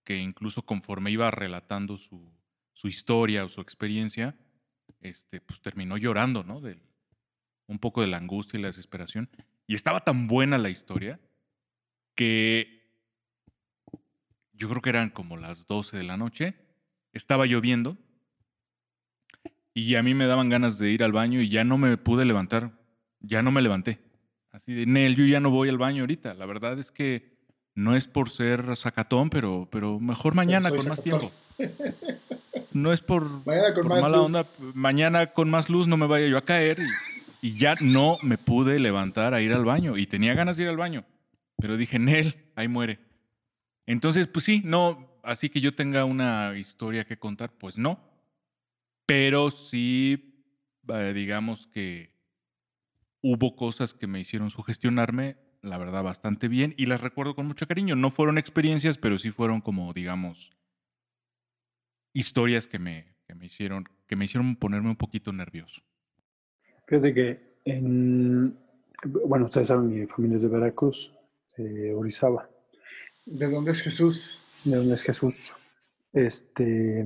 [0.03, 2.32] que incluso conforme iba relatando su,
[2.73, 4.38] su historia o su experiencia,
[4.99, 6.61] este, pues terminó llorando, ¿no?
[7.67, 9.29] Un poco de la angustia y la desesperación.
[9.67, 11.19] Y estaba tan buena la historia
[12.15, 12.82] que
[14.53, 16.55] yo creo que eran como las 12 de la noche,
[17.13, 17.97] estaba lloviendo
[19.73, 22.25] y a mí me daban ganas de ir al baño y ya no me pude
[22.25, 22.80] levantar
[23.22, 23.99] ya no me levanté.
[24.51, 26.34] Así de, Nel, yo ya no voy al baño ahorita.
[26.34, 27.38] La verdad es que
[27.74, 31.32] no es por ser sacatón, pero, pero mejor mañana con más tiempo.
[32.74, 34.26] No es por, Mañana con por más mala luz.
[34.28, 34.45] onda.
[34.74, 36.80] Mañana con más luz no me vaya yo a caer.
[37.41, 39.97] Y, y ya no me pude levantar a ir al baño.
[39.97, 41.05] Y tenía ganas de ir al baño.
[41.57, 42.99] Pero dije, Nel, ahí muere.
[43.86, 45.09] Entonces, pues sí, no.
[45.24, 47.99] Así que yo tenga una historia que contar, pues no.
[49.05, 50.43] Pero sí,
[50.88, 52.11] eh, digamos que
[53.22, 57.67] hubo cosas que me hicieron sugestionarme, la verdad, bastante bien y las recuerdo con mucho
[57.67, 57.95] cariño.
[57.95, 60.51] No fueron experiencias, pero sí fueron como, digamos,
[62.13, 65.82] historias que me, que me hicieron, que me hicieron ponerme un poquito nervioso.
[66.88, 68.57] Fíjate que en,
[69.03, 71.13] bueno, ustedes saben, mi familia es de Veracruz,
[71.57, 72.49] de Orizaba.
[73.26, 74.43] ¿De dónde es Jesús?
[74.63, 75.53] ¿De dónde es Jesús?
[76.11, 77.05] Este,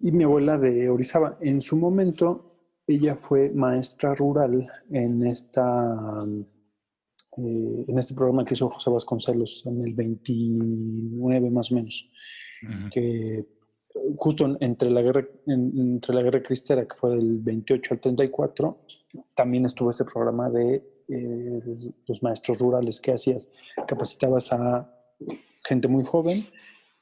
[0.00, 1.38] y mi abuela de Orizaba.
[1.40, 2.49] En su momento,
[2.94, 6.24] ella fue maestra rural en esta
[7.36, 12.10] eh, en este programa que hizo José Vasconcelos en el 29 más o menos,
[12.92, 13.46] que
[14.16, 18.78] justo entre la guerra entre la guerra cristera que fue del 28 al 34
[19.34, 20.76] también estuvo este programa de
[21.08, 23.48] eh, los maestros rurales que hacías
[23.86, 24.92] capacitabas a
[25.64, 26.44] gente muy joven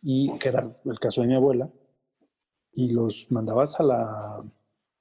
[0.03, 1.69] y que era el caso de mi abuela
[2.73, 4.41] y los mandabas a la,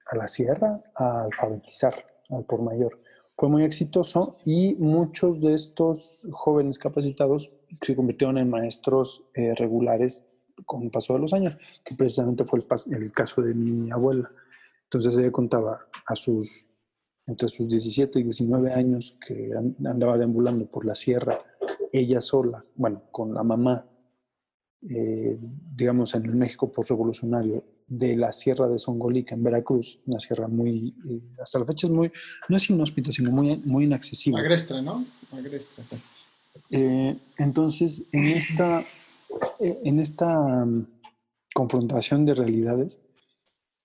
[0.10, 1.94] a la sierra a alfabetizar
[2.30, 3.00] al por mayor
[3.38, 7.52] fue muy exitoso y muchos de estos jóvenes capacitados
[7.86, 10.26] se convirtieron en maestros eh, regulares
[10.66, 11.56] con el paso de los años,
[11.86, 14.32] que precisamente fue el, caso de mi abuela.
[14.86, 16.72] Entonces ella contaba a sus,
[17.28, 19.52] entre sus 17 y 19 años que
[19.86, 21.40] andaba deambulando por la sierra,
[21.94, 23.86] ella sola, bueno, con la mamá,
[24.90, 25.38] eh,
[25.76, 30.94] digamos, en el México postrevolucionario, de la Sierra de Songolica en Veracruz, una sierra muy,
[31.10, 32.12] eh, hasta la fecha es muy,
[32.50, 34.42] no es inhóspita, sino muy, muy inaccesible.
[34.42, 35.06] Agrestre, ¿no?
[35.32, 35.84] Agrestre.
[36.70, 38.82] Eh, entonces, en esta,
[39.60, 40.86] eh, en esta um,
[41.54, 43.00] confrontación de realidades,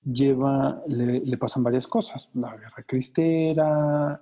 [0.04, 4.20] lleva, le, le, pasan varias cosas, la guerra cristera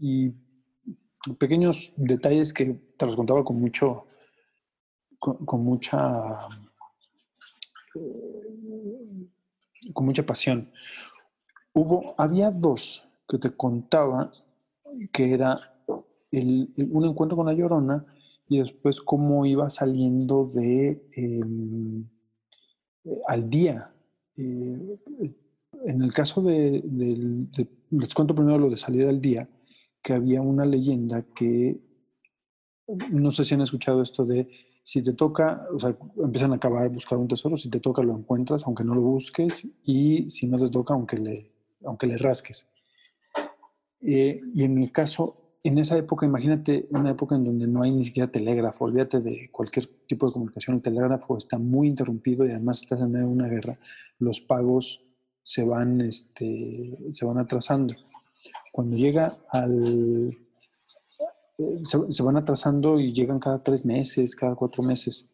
[0.00, 0.32] y
[1.38, 4.06] pequeños detalles que te los contaba con mucho,
[5.18, 6.38] con, con mucha
[9.92, 10.70] con mucha pasión.
[11.72, 14.30] Hubo, había dos que te contaba
[15.12, 15.74] que era
[16.30, 18.04] el, un encuentro con la llorona
[18.48, 22.06] y después cómo iba saliendo de em,
[23.26, 23.92] al día.
[24.36, 24.98] Eh,
[25.86, 29.48] en el caso de, de, les cuento primero lo de salir al día,
[30.02, 31.80] que había una leyenda que,
[33.10, 34.48] no sé si han escuchado esto de
[34.84, 38.14] si te toca, o sea, empiezan a acabar, buscar un tesoro, si te toca lo
[38.14, 41.50] encuentras, aunque no lo busques, y si no te toca, aunque le,
[41.86, 42.68] aunque le rasques.
[44.02, 47.92] Eh, y en mi caso, en esa época, imagínate una época en donde no hay
[47.92, 52.50] ni siquiera telégrafo, olvídate de cualquier tipo de comunicación, el telégrafo está muy interrumpido y
[52.50, 53.78] además estás en medio de una guerra,
[54.18, 55.02] los pagos
[55.42, 57.94] se van, este, se van atrasando.
[58.70, 60.36] Cuando llega al,
[61.84, 65.26] se, van atrasando y llegan cada tres meses, cada cuatro meses.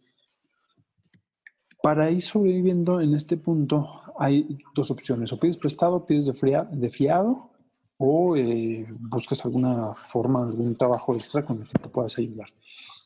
[1.82, 6.90] Para ir sobreviviendo en este punto hay dos opciones, o pides prestado, pides de, de
[6.90, 7.50] fiado
[7.96, 12.48] o eh, buscas alguna forma, algún trabajo extra con el que te puedas ayudar.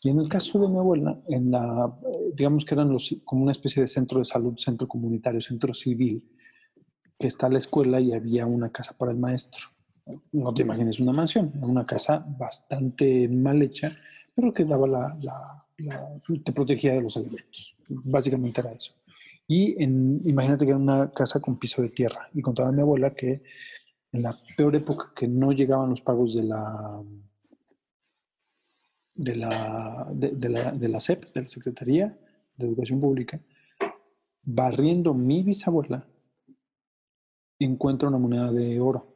[0.02, 1.96] Y en el caso de mi abuela, en la,
[2.34, 6.28] digamos que eran los, como una especie de centro de salud, centro comunitario, centro civil,
[7.18, 9.73] que está la escuela y había una casa para el maestro
[10.32, 13.96] no te imagines una mansión, una casa bastante mal hecha,
[14.34, 15.66] pero que daba la,
[16.44, 17.76] te protegía de los elementos.
[17.88, 18.92] Básicamente era eso.
[19.46, 22.28] Y imagínate que era una casa con piso de tierra.
[22.32, 23.42] Y contaba mi abuela que
[24.12, 27.02] en la peor época que no llegaban los pagos de la
[29.16, 32.18] de la, de, la, de la SEP, de la Secretaría
[32.56, 33.40] de Educación Pública,
[34.42, 36.04] barriendo mi bisabuela,
[37.60, 39.13] encuentra una moneda de oro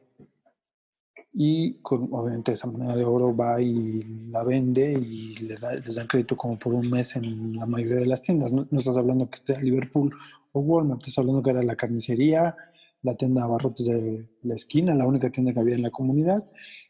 [1.31, 5.95] y con, obviamente esa moneda de oro va y la vende y le da, les
[5.95, 8.51] dan crédito como por un mes en la mayoría de las tiendas.
[8.51, 10.13] No, estás hablando que esté a Liverpool
[10.53, 12.55] o Walmart, estás hablando que era la carnicería,
[13.03, 16.43] la tienda de abarrotes de la esquina, la única tienda que había en la comunidad,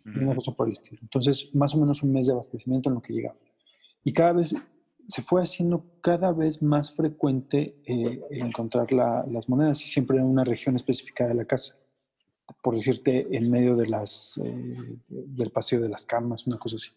[0.05, 0.99] y una cosa por el estilo.
[1.01, 3.37] Entonces, más o menos un mes de abastecimiento en lo que llegaba.
[4.03, 4.55] Y cada vez
[5.05, 10.43] se fue haciendo cada vez más frecuente eh, encontrar las monedas y siempre en una
[10.43, 11.75] región específica de la casa
[12.61, 16.91] por decirte, en medio de las, eh, del paseo de las camas, una cosa así.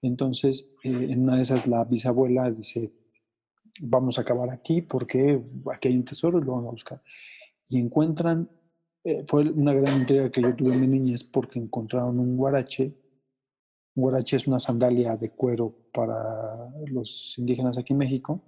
[0.00, 2.92] Entonces, eh, en una de esas, la bisabuela dice,
[3.80, 7.02] vamos a acabar aquí porque aquí hay un tesoro y lo vamos a buscar.
[7.68, 8.50] Y encuentran,
[9.04, 12.94] eh, fue una gran entrega que yo tuve en mi niñez porque encontraron un guarache.
[13.94, 18.42] Un guarache es una sandalia de cuero para los indígenas aquí en México,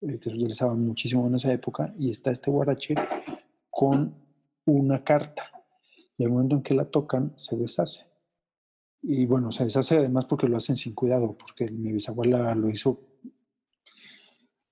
[0.00, 2.94] que se utilizaban muchísimo en esa época, y está este guarache
[3.68, 4.14] con
[4.64, 5.59] una carta
[6.20, 8.04] y al momento en que la tocan se deshace.
[9.00, 13.00] Y bueno, se deshace además porque lo hacen sin cuidado, porque mi bisabuela lo hizo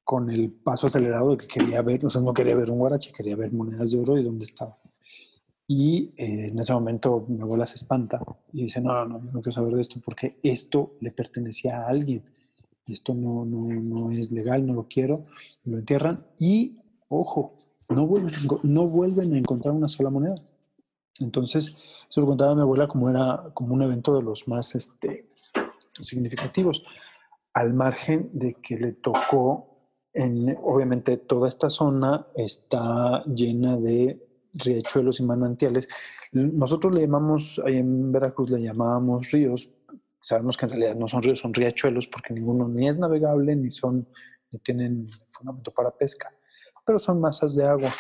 [0.05, 3.12] con el paso acelerado de que quería ver, o sea, no quería ver un guarache,
[3.16, 4.78] quería ver monedas de oro y dónde estaba.
[5.66, 8.20] Y eh, en ese momento mi abuela se espanta
[8.53, 12.24] y dice, no, no, no quiero saber de esto porque esto le pertenecía a alguien.
[12.88, 15.22] esto no, no, no es legal, no lo quiero,
[15.64, 16.76] y lo entierran y,
[17.09, 17.55] ojo,
[17.88, 18.34] no vuelven,
[18.64, 20.34] no vuelven a encontrar una sola moneda.
[21.21, 21.75] Entonces,
[22.09, 25.27] eso lo contaba mi abuela como era como un evento de los más este,
[26.01, 26.85] significativos,
[27.55, 29.66] al margen de que le tocó,
[30.12, 35.89] en, obviamente toda esta zona está llena de riachuelos y manantiales.
[36.33, 39.71] Nosotros le llamamos, ahí en Veracruz le llamábamos ríos,
[40.21, 43.71] sabemos que en realidad no son ríos, son riachuelos porque ninguno ni es navegable ni
[43.71, 44.09] son,
[44.51, 46.33] ni tienen fundamento para pesca,
[46.85, 47.91] pero son masas de agua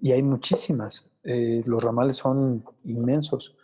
[0.00, 1.08] y hay muchísimas.
[1.30, 3.54] Eh, los ramales son inmensos,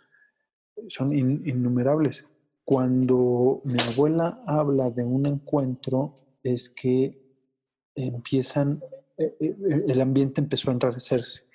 [0.87, 2.23] son in- innumerables.
[2.63, 6.13] Cuando mi abuela habla de un encuentro,
[6.43, 7.19] es que
[7.95, 8.83] empiezan,
[9.17, 9.55] eh, eh,
[9.87, 11.45] el ambiente empezó a enrarecerse,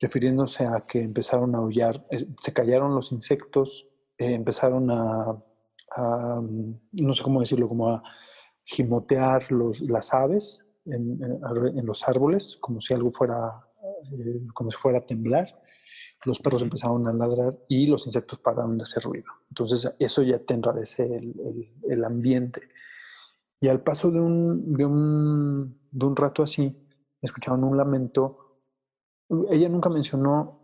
[0.00, 2.06] refiriéndose a que empezaron a aullar,
[2.40, 3.88] se callaron los insectos,
[4.18, 5.32] empezaron a,
[6.40, 8.02] mm, no sé cómo decirlo, como a
[8.62, 13.66] gimotear los, las aves en los árboles, como si algo fuera,
[14.12, 15.60] eh, como si fuera a temblar.
[16.24, 19.24] Los perros empezaron a ladrar y los insectos pararon de hacer ruido.
[19.48, 22.60] Entonces eso ya te enrarece el, el- el ambiente.
[23.60, 26.86] Y al paso de un, de un, de un rato así,
[27.22, 28.58] escucharon un lamento.
[29.50, 30.60] Ella nunca mencionó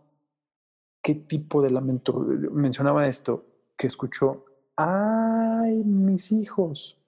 [1.01, 2.13] qué tipo de lamento.
[2.51, 3.45] Mencionaba esto,
[3.77, 6.99] que escuchó, ¡ay, mis hijos!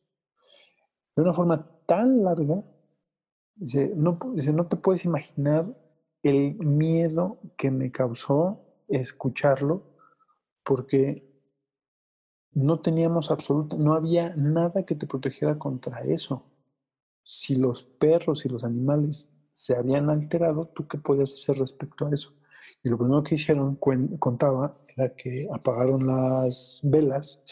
[1.15, 2.63] De una forma tan larga,
[3.55, 5.65] dice, no, dice, no te puedes imaginar
[6.23, 9.95] el miedo que me causó escucharlo,
[10.63, 11.29] porque
[12.51, 16.45] no teníamos absoluta, no había nada que te protegiera contra eso.
[17.23, 22.11] Si los perros y los animales se habían alterado, ¿tú qué podías hacer respecto a
[22.11, 22.33] eso?
[22.83, 27.43] Y lo primero que hicieron, contaba, era que apagaron las velas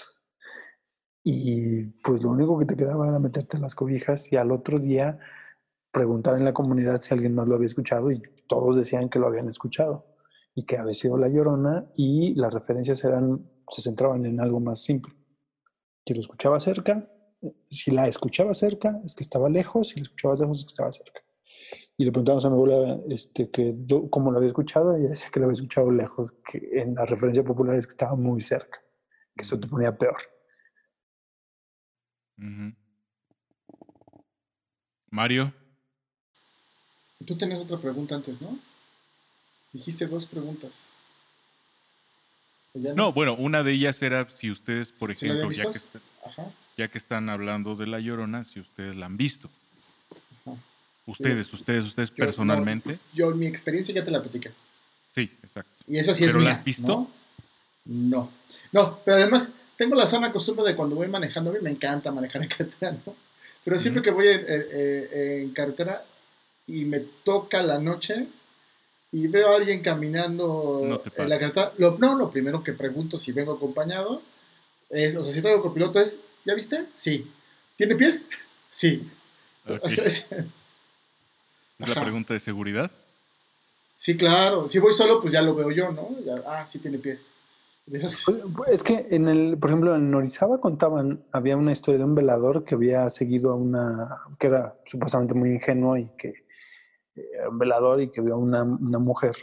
[1.23, 5.19] y pues lo único que te quedaba era meterte las cobijas y al otro día
[5.91, 9.27] preguntar en la comunidad si alguien más lo había escuchado y todos decían que lo
[9.27, 10.05] habían escuchado
[10.53, 14.81] y que había sido la llorona y las referencias eran, se centraban en algo más
[14.81, 15.13] simple.
[16.05, 17.07] Si lo escuchaba cerca,
[17.69, 20.91] si la escuchaba cerca, es que estaba lejos, si la escuchabas lejos, es que estaba
[20.91, 21.21] cerca.
[21.97, 25.09] Y le preguntamos a mi abuela este, que, do- cómo lo había escuchado, y ella
[25.11, 28.41] decía que lo había escuchado lejos, que en la referencia popular es que estaba muy
[28.41, 28.79] cerca,
[29.35, 30.17] que eso te ponía peor.
[35.11, 35.53] Mario,
[37.25, 38.57] Tú tenías otra pregunta antes, ¿no?
[39.73, 40.89] Dijiste dos preguntas.
[42.73, 45.57] ¿O ya no, bueno, una de ellas era si ustedes, por ¿Sí la habían ejemplo,
[45.57, 45.97] ya que, visto?
[45.97, 46.51] está- Ajá.
[46.77, 49.49] ya que están hablando de La Llorona, si ustedes la han visto.
[50.45, 50.57] Ajá.
[51.05, 52.99] Ustedes, ustedes, ustedes Yo- no, personalmente.
[53.13, 54.51] yo, mi experiencia ya te la platiqué.
[55.15, 55.71] Sí, exacto.
[55.87, 56.85] Y eso sí es ¿Pero la has visto?
[56.87, 57.11] ¿no?
[57.85, 58.31] No.
[58.71, 62.11] No, pero además tengo la sana costumbre de cuando voy manejando, a mí me encanta
[62.11, 63.15] manejar en carretera, ¿no?
[63.63, 66.05] Pero siempre que voy en, en carretera
[66.67, 68.27] y me toca la noche
[69.11, 72.73] y veo a alguien caminando No te en la carretera, lo, no, lo primero que
[72.73, 74.21] pregunto si vengo acompañado
[74.89, 76.85] es, o sea, si traigo copiloto es, ¿ya viste?
[76.95, 77.29] Sí.
[77.75, 78.27] ¿Tiene pies?
[78.69, 79.09] Sí.
[79.67, 79.79] Ok.
[79.81, 80.27] O sea, es-
[81.79, 82.91] ¿Es la pregunta de seguridad?
[83.95, 84.67] sí, claro.
[84.69, 86.09] Si voy solo, pues ya lo veo yo, ¿no?
[86.25, 87.29] Ya, ah, sí tiene pies.
[87.85, 88.25] Dios.
[88.55, 92.13] Pues, Es que en el, por ejemplo, en Orizaba contaban, había una historia de un
[92.15, 96.45] velador que había seguido a una, que era supuestamente muy ingenuo y que
[97.49, 99.35] un velador y que vio a una, una mujer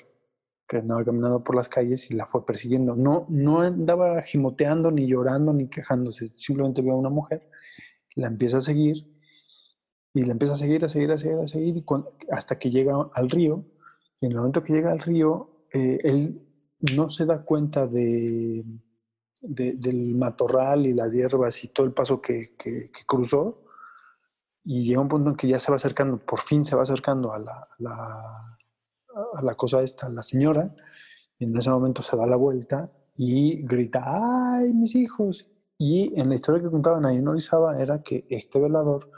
[0.67, 2.97] que andaba caminando por las calles y la fue persiguiendo.
[2.97, 7.49] No, no andaba gimoteando, ni llorando, ni quejándose, simplemente vio a una mujer,
[8.15, 8.97] la empieza a seguir
[10.15, 12.71] y la empieza a seguir, a seguir, a seguir, a seguir, y cuan- hasta que
[12.71, 13.65] llega al río.
[14.21, 16.41] Y en el momento que llega al río, eh, él
[16.95, 18.65] no se da cuenta de,
[19.43, 23.64] de- del matorral y las hierbas y todo el paso que- que cruzó.
[24.65, 27.33] Y llega un punto en que ya se va acercando, por fin se va acercando
[27.33, 27.69] a la,
[29.57, 30.75] cosa esta, a la señora.
[31.39, 35.51] Y en ese momento se da la vuelta y grita, ¡ay, mis hijos!
[35.77, 39.11] Y en la historia que contaban ahí en Orizaba era que este velador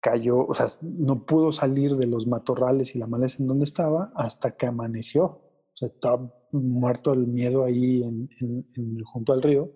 [0.00, 4.12] cayó, o sea, no pudo salir de los matorrales y la maleza en donde estaba
[4.14, 5.24] hasta que amaneció.
[5.24, 8.02] O sea, estaba muerto el miedo ahí
[9.04, 9.72] junto al río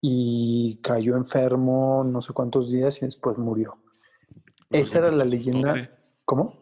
[0.00, 3.76] y cayó enfermo no sé cuántos días y después murió.
[4.70, 5.74] Esa era la leyenda.
[5.74, 5.90] sustote.
[6.24, 6.54] ¿Cómo?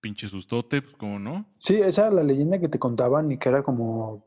[0.00, 1.46] Pinche sustote, pues cómo no.
[1.58, 4.24] Sí, esa era la leyenda que te contaban y que era como,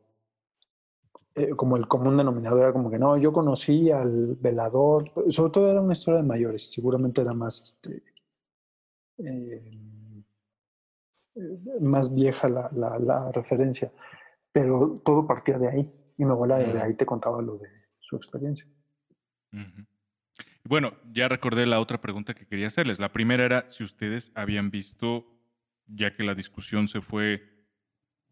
[1.35, 5.69] eh, como el común denominador, era como que no, yo conocí al velador, sobre todo
[5.71, 8.03] era una historia de mayores, seguramente era más, este,
[9.17, 10.23] eh,
[11.35, 13.91] eh, más vieja la, la- la referencia,
[14.51, 16.77] pero todo partía de ahí y mi abuela de Ujú.
[16.79, 17.67] ahí te contaba lo de
[18.05, 18.67] su experiencia.
[20.63, 22.99] Bueno, ya recordé la otra pregunta que quería hacerles.
[22.99, 25.25] La primera era si ustedes habían visto,
[25.87, 27.65] ya que la discusión se fue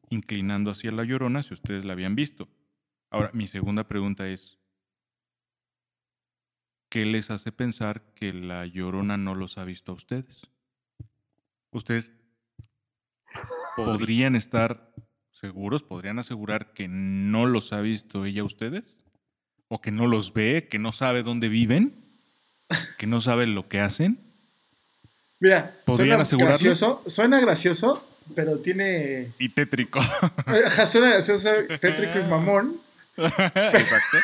[0.09, 2.49] inclinando hacia la llorona, si ustedes la habían visto.
[3.09, 4.59] Ahora, mi segunda pregunta es,
[6.89, 10.51] ¿qué les hace pensar que la llorona no los ha visto a ustedes?
[11.71, 12.11] ¿Ustedes
[13.75, 14.93] podrían estar
[15.31, 19.02] seguros, podrían asegurar que no los ha visto ella a ustedes?
[19.73, 21.95] ¿O que no los ve, que no sabe dónde viven?
[22.99, 24.19] ¿Que no sabe lo que hacen?
[25.39, 26.51] Mira, ¿Podrían suena asegurarlo?
[26.59, 29.33] gracioso, suena gracioso, pero tiene...
[29.39, 29.99] Y tétrico.
[30.45, 31.49] Ajá, suena gracioso,
[31.81, 32.81] tétrico y mamón.
[33.17, 34.17] Exacto.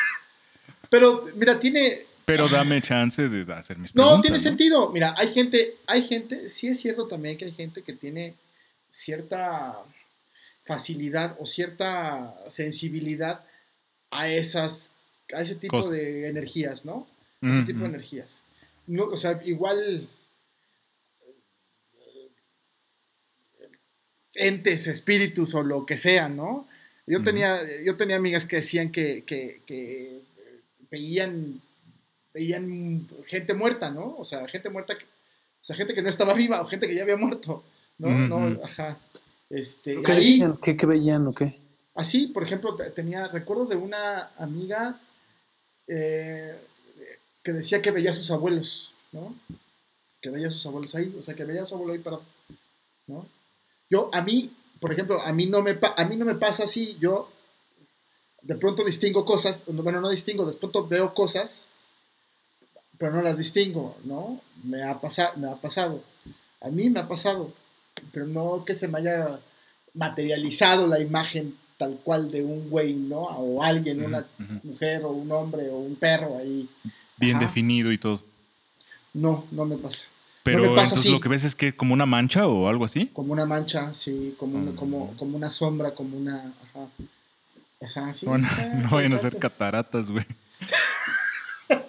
[0.88, 2.06] Pero, mira, tiene...
[2.26, 4.22] Pero dame chance de hacer mis No, preguntas.
[4.22, 4.92] tiene sentido.
[4.92, 8.34] Mira, hay gente, hay gente, sí es cierto también que hay gente que tiene
[8.88, 9.78] cierta
[10.64, 13.40] facilidad o cierta sensibilidad
[14.12, 14.94] a esas,
[15.34, 17.06] a ese tipo Cos- de energías, ¿no?
[17.42, 18.42] A ese tipo de energías.
[18.86, 20.08] No, o sea, igual
[24.34, 26.66] entes, espíritus o lo que sea, ¿no?
[27.06, 30.22] Yo tenía, yo tenía amigas que decían que, que, que, eh,
[30.90, 31.60] veían,
[32.32, 34.16] veían gente muerta, ¿no?
[34.16, 36.94] O sea, gente muerta, que- o sea, gente que no estaba viva o gente que
[36.94, 37.64] ya había muerto,
[37.98, 38.08] ¿no?
[38.64, 38.98] Ajá.
[39.50, 40.56] Este, ¿Qué ahí, veían?
[40.62, 41.58] ¿Qué, qué veían o qué?
[41.96, 45.00] Así, por ejemplo, te- tenía, recuerdo de una amiga
[45.92, 46.56] eh,
[47.42, 49.34] que decía que veía a sus abuelos, ¿no?
[50.20, 52.22] Que veía a sus abuelos ahí, o sea, que veía a su abuelo ahí parado,
[53.08, 53.26] ¿no?
[53.90, 56.96] Yo, a mí, por ejemplo, a mí no me, a mí no me pasa así,
[57.00, 57.28] yo
[58.42, 61.66] de pronto distingo cosas, bueno, no distingo, de pronto veo cosas,
[62.96, 64.40] pero no las distingo, ¿no?
[64.62, 66.04] Me ha, pasa, me ha pasado,
[66.60, 67.52] a mí me ha pasado,
[68.12, 69.40] pero no que se me haya
[69.94, 73.20] materializado la imagen tal cual de un güey, ¿no?
[73.22, 74.26] O alguien, una
[74.62, 76.68] mujer o un hombre o un perro ahí.
[77.16, 77.46] Bien Ajá.
[77.46, 78.22] definido y todo.
[79.14, 80.04] No, no me pasa.
[80.42, 81.10] Pero me pasa entonces así.
[81.10, 83.06] lo que ves es que como una mancha o algo así.
[83.14, 84.76] Como una mancha, sí, como, una, Mm.
[84.76, 86.52] como, como una sombra, como una...
[86.74, 86.86] Ajá.
[87.82, 88.26] Ajá, sí.
[88.26, 88.46] no, no
[88.90, 89.38] vayan a ser interesante.
[89.38, 90.26] cataratas, güey.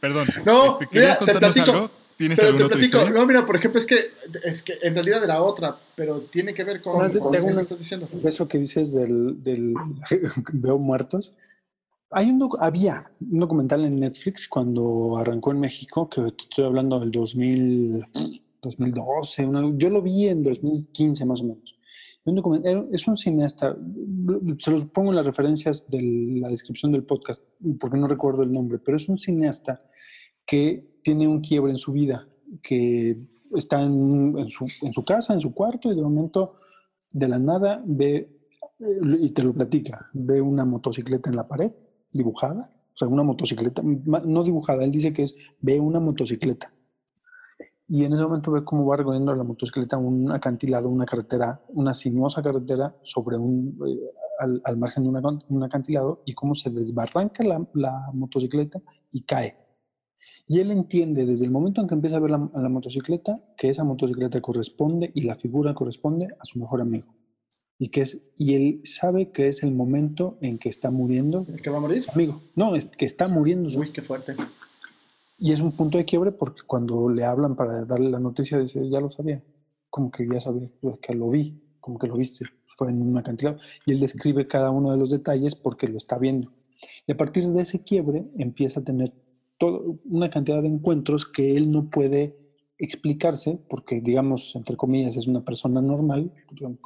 [0.00, 0.28] Perdón.
[0.46, 1.90] No, este, ¿querías mira, te contarnos platico, algo?
[2.18, 3.10] ¿Tienes Pero te platico, historia?
[3.20, 3.96] no, mira, por ejemplo, es que,
[4.44, 7.78] es que en realidad era otra, pero tiene que ver con, con eso que estás
[7.78, 8.08] diciendo.
[8.24, 9.72] Eso que dices del, del
[10.52, 11.32] veo muertos.
[12.10, 17.12] Hay un había un documental en Netflix cuando arrancó en México, que estoy hablando del
[17.12, 18.04] 2000,
[18.62, 21.76] 2012, una- yo lo vi en 2015 más o menos.
[22.24, 23.74] Un es un cineasta,
[24.58, 26.02] se los pongo en las referencias de
[26.42, 27.42] la descripción del podcast,
[27.80, 29.80] porque no recuerdo el nombre, pero es un cineasta
[30.48, 32.26] que tiene un quiebre en su vida,
[32.62, 33.20] que
[33.54, 36.54] está en, su, casa, en su cuarto, y de momento,
[37.12, 38.16] de la nada, ve,
[38.80, 41.70] eh, y te lo platica, ve una motocicleta en la pared,
[42.10, 46.72] dibujada, o sea, una motocicleta, no dibujada, él dice que es, ve una motocicleta.
[47.86, 51.92] Y en ese momento ve cómo va recorriendo la motocicleta un acantilado, una carretera, una
[51.92, 58.10] sinuosa carretera sobre un, eh, al, margen de un acantilado y cómo se desbarranca la
[58.14, 58.80] motocicleta
[59.12, 59.67] y cae.
[60.48, 63.84] Y él entiende desde el momento en que empieza a ver la, motocicleta que esa
[63.84, 67.14] motocicleta corresponde y la figura corresponde a su mejor amigo.
[67.78, 71.60] Y, que es, y él sabe que es el momento en que está muriendo ¿El
[71.60, 72.06] que va a morir?
[72.12, 72.40] amigo.
[72.56, 74.34] No, es que está muriendo su Uy, qué fuerte.
[75.38, 78.88] y es un punto de quiebre porque cuando le hablan para darle la noticia, dice,
[78.88, 79.44] ya lo sabía.
[79.90, 80.70] Como que ya sabía,
[81.02, 82.46] que lo vi, como que lo viste.
[82.74, 83.58] Fue en una cantidad.
[83.84, 86.52] Y él describe cada uno de los detalles porque lo está viendo.
[87.06, 89.12] Y a partir de ese quiebre empieza a tener
[89.58, 92.36] todo, una cantidad de encuentros que él no puede
[92.78, 96.32] explicarse porque, digamos, entre comillas, es una persona normal,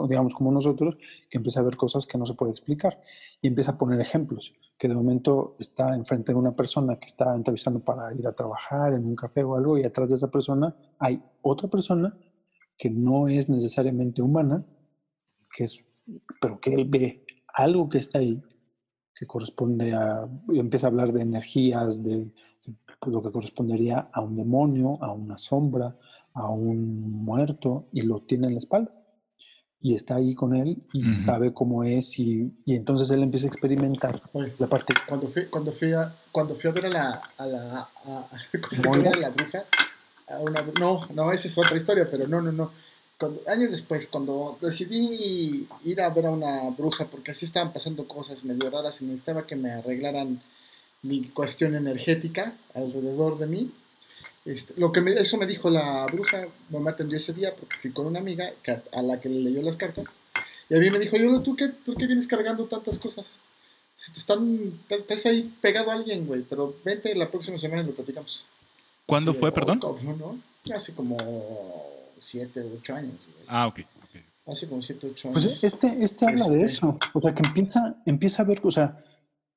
[0.08, 0.96] digamos como nosotros,
[1.28, 3.00] que empieza a ver cosas que no se puede explicar.
[3.42, 7.34] Y empieza a poner ejemplos que de momento está enfrente de una persona que está
[7.36, 10.74] entrevistando para ir a trabajar en un café o algo y atrás de esa persona
[10.98, 12.16] hay otra persona
[12.78, 14.66] que no es necesariamente humana,
[15.54, 15.84] que es,
[16.40, 18.42] pero que él ve algo que está ahí
[19.14, 22.74] que corresponde a, empieza a hablar de energías, de, de,
[23.06, 25.96] lo que correspondería a un demonio, a una sombra,
[26.34, 28.92] a un muerto, y lo tiene en la espalda.
[29.80, 31.10] Y está ahí con él y Ujú.
[31.24, 35.46] sabe cómo es, y, y entonces él empieza a experimentar Oye, la parte cuando fui,
[35.46, 38.28] cuando fui a, cuando fui a ver a la, a la, a-
[38.84, 39.64] a a la bruja,
[40.28, 42.70] a una, no, no, esa es otra historia, pero no, no, no.
[43.22, 48.08] Cuando- años después, cuando decidí ir a ver a una bruja, porque así estaban pasando
[48.08, 50.42] cosas medio raras y necesitaba que me arreglaran
[51.02, 53.70] mi cuestión energética alrededor de mí,
[54.44, 57.76] este, lo que me, eso me dijo la bruja, no me atendió ese día porque
[57.76, 60.08] fui con una amiga que, a- la que le leyó las cartas,
[60.68, 63.38] y a mí me dijo, yo, ¿tú qué, ¿por qué vienes cargando tantas cosas?
[63.94, 67.86] Si te están, has ahí pegado a alguien, güey, pero vente la próxima semana y
[67.86, 68.48] lo platicamos.
[69.06, 69.78] ¿Cuándo fue, perdón?
[69.78, 70.74] ¿cómo no?
[70.74, 73.46] Hace como siete, ocho años, güey.
[73.48, 73.80] Ah, ok.
[73.80, 74.20] ok.
[74.46, 75.44] Hace como siete, ocho años.
[75.44, 76.66] Pues este, este habla de Este.
[76.66, 76.98] eso.
[77.14, 78.98] O sea, que empieza, empieza a ver, o sea,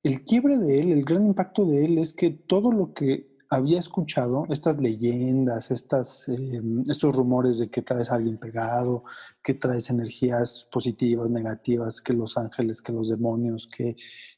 [0.03, 3.80] el quiebre de él, el gran impacto de él es que todo lo que había
[3.80, 9.03] escuchado, estas leyendas, estas, eh, estos rumores de que traes a alguien pegado,
[9.43, 13.95] que traes energías positivas, negativas, que los ángeles, que los demonios, que,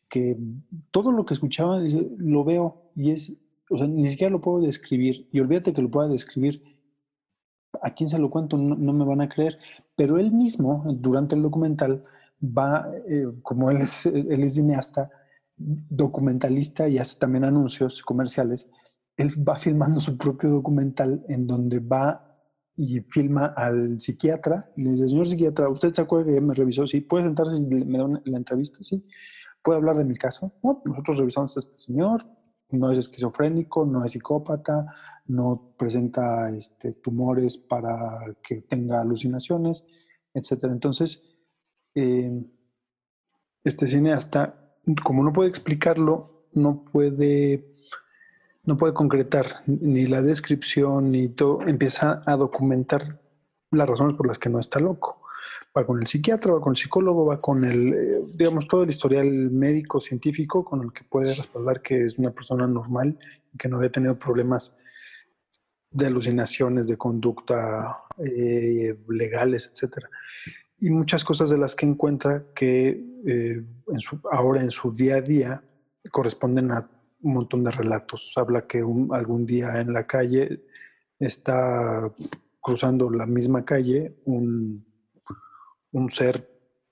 [0.10, 0.38] que
[0.92, 3.34] todo lo que escuchaba, lo veo y es,
[3.70, 5.28] o sea, ni siquiera lo puedo describir.
[5.32, 6.62] Y olvídate que lo pueda describir.
[7.82, 8.58] ¿A quién se lo cuento?
[8.58, 9.58] No, no me van a creer.
[9.96, 12.02] Pero él mismo, durante el documental,
[12.42, 15.10] va, eh, como él es, él es cineasta,
[15.58, 18.68] documentalista y hace también anuncios comerciales,
[19.16, 22.24] él va filmando su propio documental en donde va
[22.76, 26.54] y filma al psiquiatra y le dice, señor psiquiatra, ¿usted se acuerda que ya me
[26.54, 26.86] revisó?
[26.86, 28.78] Sí, ¿puede sentarse y me da una- la entrevista?
[28.82, 29.04] Sí.
[29.64, 30.54] ¿Puede hablar de mi caso?
[30.64, 32.28] No, nosotros revisamos a este señor,
[32.70, 34.94] no es esquizofrénico, no es psicópata,
[35.28, 39.86] no presenta este, tumores para que tenga alucinaciones,
[40.34, 40.66] etc.
[40.66, 41.38] Entonces,
[41.96, 42.44] eh,
[43.64, 47.74] este cineasta, como no puede explicarlo, no puede,
[48.64, 53.20] no puede concretar ni la descripción ni todo, empieza a documentar
[53.72, 55.27] las razones por las que no está loco.
[55.78, 58.90] Va con el psiquiatra, va con el psicólogo, va con el, eh, digamos, todo el
[58.90, 63.20] historial médico, científico, con el que puede respaldar que es una persona normal
[63.60, 64.76] que no había tenido problemas
[65.92, 70.10] de alucinaciones, de conducta eh, legales, etcétera
[70.80, 73.64] y muchas cosas de las que encuentra que eh,
[74.32, 75.64] ahora en su día a día
[76.12, 76.90] corresponden a
[77.22, 78.32] un montón de relatos.
[78.36, 80.64] Habla que algún día en la calle
[81.20, 82.12] está
[82.62, 84.86] cruzando la misma calle un,
[85.92, 86.50] un ser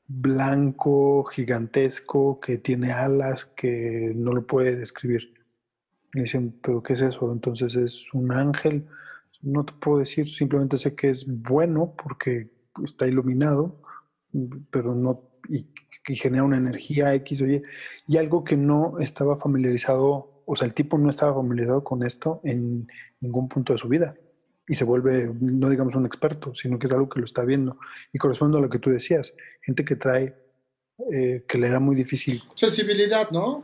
[0.07, 5.33] blanco, gigantesco, que tiene alas, que no lo puede describir.
[6.13, 7.31] Y dicen, ¿pero qué es eso?
[7.31, 8.85] Entonces es un ángel.
[9.41, 12.49] No te puedo decir, simplemente sé que es bueno porque
[12.83, 13.81] está iluminado,
[14.71, 15.67] pero no, y,
[16.07, 17.61] y genera una energía X o Y,
[18.07, 22.41] y algo que no estaba familiarizado, o sea, el tipo no estaba familiarizado con esto
[22.43, 22.87] en
[23.19, 24.15] ningún punto de su vida.
[24.68, 27.78] Y se vuelve, no digamos un experto, sino que es algo que lo está viendo.
[28.11, 30.36] Y corresponde a lo que tú decías, gente que trae,
[31.13, 33.63] eh, que le era muy difícil Sensibilidad, ¿no?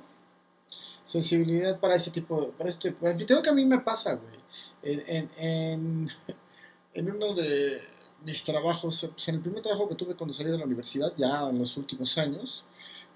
[1.05, 2.47] Sensibilidad para ese tipo de...
[2.51, 4.39] Para este, tengo que a mí me pasa, güey.
[4.83, 6.09] En, en, en,
[6.93, 7.81] en uno de
[8.25, 11.49] mis trabajos, pues, en el primer trabajo que tuve cuando salí de la universidad, ya
[11.49, 12.65] en los últimos años,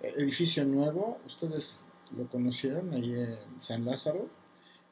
[0.01, 4.29] eh, edificio nuevo, ustedes lo conocieron ahí en San Lázaro,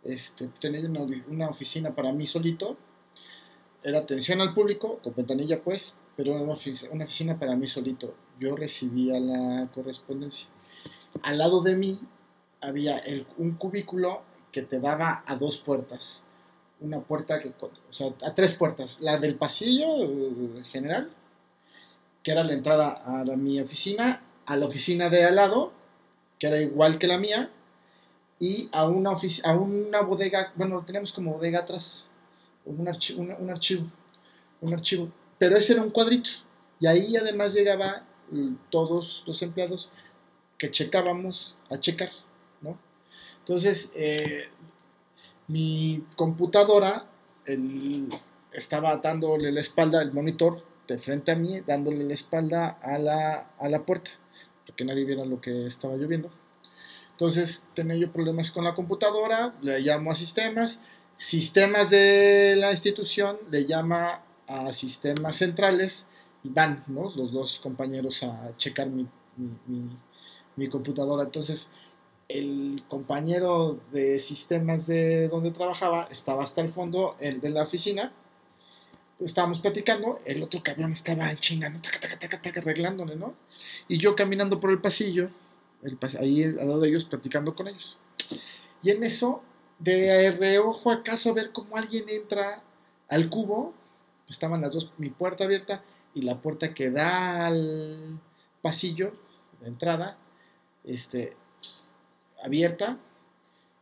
[0.03, 0.81] este, tenía
[1.27, 2.77] una, oficina para mí solito,
[3.83, 8.15] era atención al público, con ventanilla pues, pero una, ofici- una oficina para mí solito.
[8.39, 10.47] Yo recibía la correspondencia.
[11.21, 11.99] Al lado de mí
[12.61, 13.01] había
[13.37, 16.23] un cubículo que te daba a dos puertas.
[16.79, 19.01] Una puerta que, o sea, a tres puertas.
[19.01, 21.11] La del pasillo eh, general,
[22.23, 25.73] que era la entrada a la- mi oficina, a la oficina de al lado,
[26.39, 27.51] que era igual que la mía,
[28.39, 29.11] y a una,
[29.43, 32.09] a una bodega, bueno, lo teníamos como bodega atrás,
[32.65, 33.85] un, archi- un archivo,
[34.61, 36.29] un archivo, pero ese era un cuadrito,
[36.79, 38.05] y ahí además llegaba
[38.69, 39.91] todos los empleados
[40.57, 42.09] que checábamos a checar,
[42.61, 42.77] ¿no?
[43.39, 44.45] Entonces, eh,
[45.47, 47.05] mi computadora
[47.45, 48.09] el-
[48.51, 53.51] estaba dándole la espalda, el monitor de frente a mí, dándole la espalda a la,
[53.59, 54.11] a la puerta,
[54.65, 56.31] porque nadie viera lo que estaba lloviendo.
[57.13, 60.81] Entonces tenía yo problemas con la computadora, le llamo a sistemas,
[61.15, 66.07] sistemas de la institución le llama a sistemas centrales
[66.43, 67.11] y van ¿no?
[67.15, 69.07] los dos compañeros a checar mi,
[70.55, 71.23] mi, computadora.
[71.23, 71.69] Entonces
[72.27, 78.11] el compañero de sistemas de donde trabajaba estaba hasta el fondo, el de la oficina.
[79.19, 83.35] Estábamos platicando, el otro cabrón estaba chingando, taca, taca, taca, taca, arreglándole, ¿no?
[83.87, 85.29] Y yo caminando por el pasillo,
[86.19, 87.97] ahí al lado de ellos, platicando con ellos.
[88.81, 89.43] Y en eso,
[89.79, 92.63] de reojo acaso a ver cómo alguien entra
[93.09, 93.73] al cubo,
[94.27, 95.83] estaban las dos, mi puerta abierta
[96.13, 98.19] y la puerta que da al
[98.61, 99.13] pasillo
[99.61, 100.17] de entrada,
[100.83, 101.35] este,
[102.43, 102.97] abierta.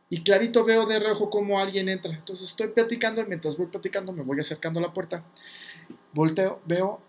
[0.08, 2.12] Y clarito veo de reojo cómo alguien entra.
[2.12, 5.24] Entonces estoy platicando y mientras voy platicando me voy acercando a la puerta.
[6.12, 7.00] Volteo, veo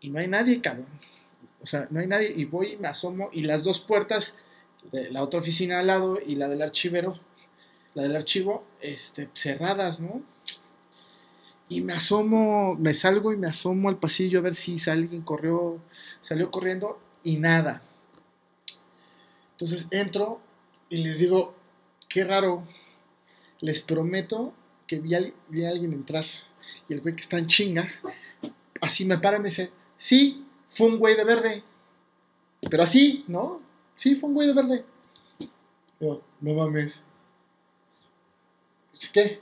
[0.00, 0.86] y no hay nadie, cabrón.
[1.60, 4.36] O sea, no hay nadie y voy y me asomo y las dos puertas,
[4.92, 7.18] de la otra oficina al lado y la del archivero,
[7.94, 10.22] la del archivo, este, cerradas, ¿no?
[11.68, 15.80] Y me asomo, me salgo y me asomo al pasillo a ver si alguien corrió,
[16.20, 17.82] salió corriendo y nada.
[19.52, 20.40] Entonces entro
[20.88, 21.54] y les digo,
[22.08, 22.64] qué raro,
[23.60, 24.54] les prometo
[24.86, 26.24] que vi a, alguien entrar.
[26.88, 27.88] Y el güey que está en chinga,
[28.80, 30.45] así me para y me dice, sí,
[30.76, 31.64] fue un güey de verde.
[32.70, 33.62] Pero así, ¿no?
[33.94, 34.84] Sí, fue un güey de verde.
[36.00, 37.02] Yo, no mames.
[39.12, 39.40] ¿qué?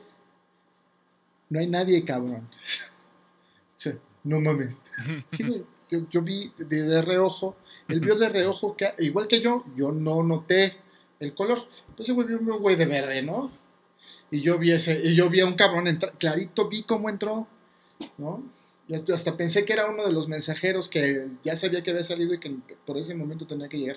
[1.51, 2.49] No hay nadie, cabrón.
[4.25, 4.75] No mames.
[5.31, 5.67] Sí, güey.
[5.91, 7.57] Yo, yo vi de, de reojo,
[7.89, 10.79] él vio de reojo que, igual que yo, yo no noté
[11.21, 11.59] el color.
[11.91, 13.51] Entonces volvió un güey de verde, ¿no?
[14.31, 17.47] Y yo vi ese, y yo vi a un cabrón entrar, clarito vi cómo entró,
[18.17, 18.43] ¿no?
[18.89, 22.35] Yo hasta- pensé que era uno de los mensajeros que ya sabía que había salido
[22.35, 22.51] y que
[22.87, 23.97] por ese momento tenía que llegar.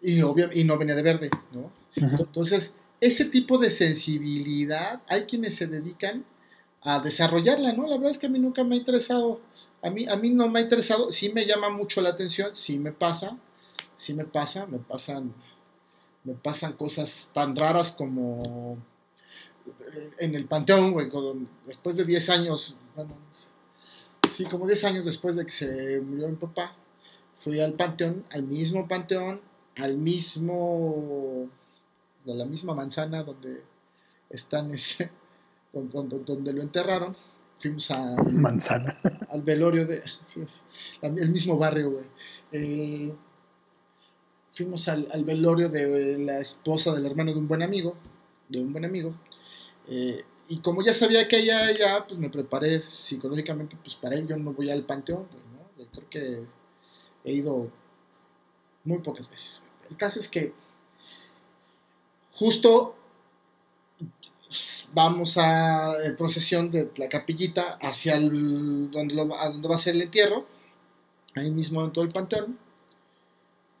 [0.00, 1.70] Y, obvia- y no venía de verde, ¿no?
[1.96, 6.24] Entonces, ese tipo de sensibilidad, hay quienes se dedican
[6.82, 7.86] a desarrollarla, ¿no?
[7.88, 9.40] La verdad es que a mí nunca me ha interesado,
[9.82, 12.78] a mí, a mí no me ha interesado, sí me llama mucho la atención, sí
[12.78, 13.36] me pasa,
[13.96, 15.34] sí me pasa, me pasan,
[16.24, 18.78] me pasan cosas tan raras como
[19.66, 21.10] eh, en el Panteón, güey,
[21.66, 23.16] después de 10 años, bueno,
[24.30, 26.76] sí, como 10 años después de que se murió mi papá,
[27.36, 29.40] fui al Panteón, al mismo Panteón,
[29.76, 31.48] al mismo,
[32.26, 33.62] a la misma manzana donde
[34.30, 35.10] están ese,
[35.72, 37.16] donde, donde- donde lo enterraron,
[37.58, 38.96] fuimos a, Manzana.
[39.30, 40.02] al velorio de.
[40.20, 40.64] sí, es,
[41.02, 42.04] el mismo barrio, güey.
[42.52, 43.14] Eh,
[44.50, 47.96] fuimos al, al velorio de la esposa del hermano de un buen amigo.
[48.48, 49.14] De un buen amigo.
[49.88, 54.26] eh, y como ya sabía que ella ya, pues me preparé psicológicamente, pues para él
[54.26, 55.28] yo no voy al panteón.
[55.78, 56.46] Yo creo que
[57.24, 57.70] he ido
[58.84, 59.62] muy pocas veces.
[59.90, 60.54] El caso es que
[62.32, 62.96] justo
[64.94, 70.02] vamos a procesión de la capillita hacia el, donde, a donde va a ser el
[70.02, 70.46] entierro,
[71.34, 72.58] ahí mismo en todo el panteón.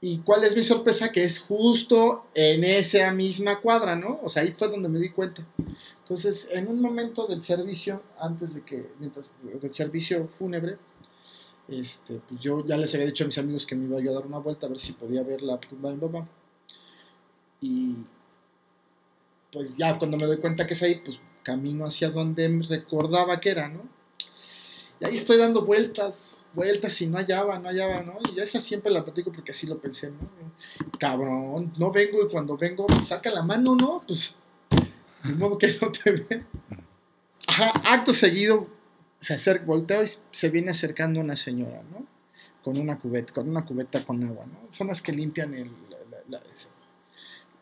[0.00, 1.10] ¿Y cuál es mi sorpresa?
[1.10, 4.20] Que es justo en esa misma cuadra, ¿no?
[4.22, 5.44] O sea, ahí fue donde me di cuenta.
[6.00, 10.78] Entonces, en un momento del servicio, antes de que, mientras del servicio fúnebre,
[11.66, 14.14] este, pues yo ya les había dicho a mis amigos que me iba yo a
[14.14, 16.28] dar una vuelta a ver si podía ver la tumba de mi papá.
[17.60, 17.96] Y
[19.52, 23.50] pues ya cuando me doy cuenta que es ahí, pues camino hacia donde recordaba que
[23.50, 23.97] era, ¿no?
[25.00, 28.18] Y ahí estoy dando vueltas, vueltas y no hallaba, no hallaba, ¿no?
[28.34, 30.18] Y esa siempre la platico porque así lo pensé, ¿no?
[30.98, 34.02] Cabrón, no vengo y cuando vengo, saca la mano, ¿no?
[34.06, 34.34] Pues,
[35.22, 36.44] de modo que no te ve.
[37.46, 38.66] Ajá, acto seguido,
[39.20, 42.04] se acerca, volteo y se viene acercando una señora, ¿no?
[42.64, 44.66] Con una cubeta, con una cubeta con agua, ¿no?
[44.70, 45.70] Son las que limpian el...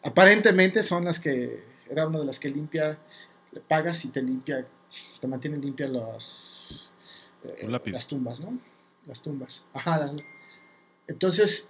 [0.02, 1.76] aparentemente son las que...
[1.88, 2.98] Era una de las que limpia,
[3.52, 4.66] le pagas y te limpia,
[5.20, 6.95] te mantiene limpia las...
[7.58, 8.58] eh, las tumbas, ¿no?
[9.06, 9.64] Las tumbas.
[9.74, 9.98] Ajá.
[9.98, 10.12] las-
[11.08, 11.68] entonces,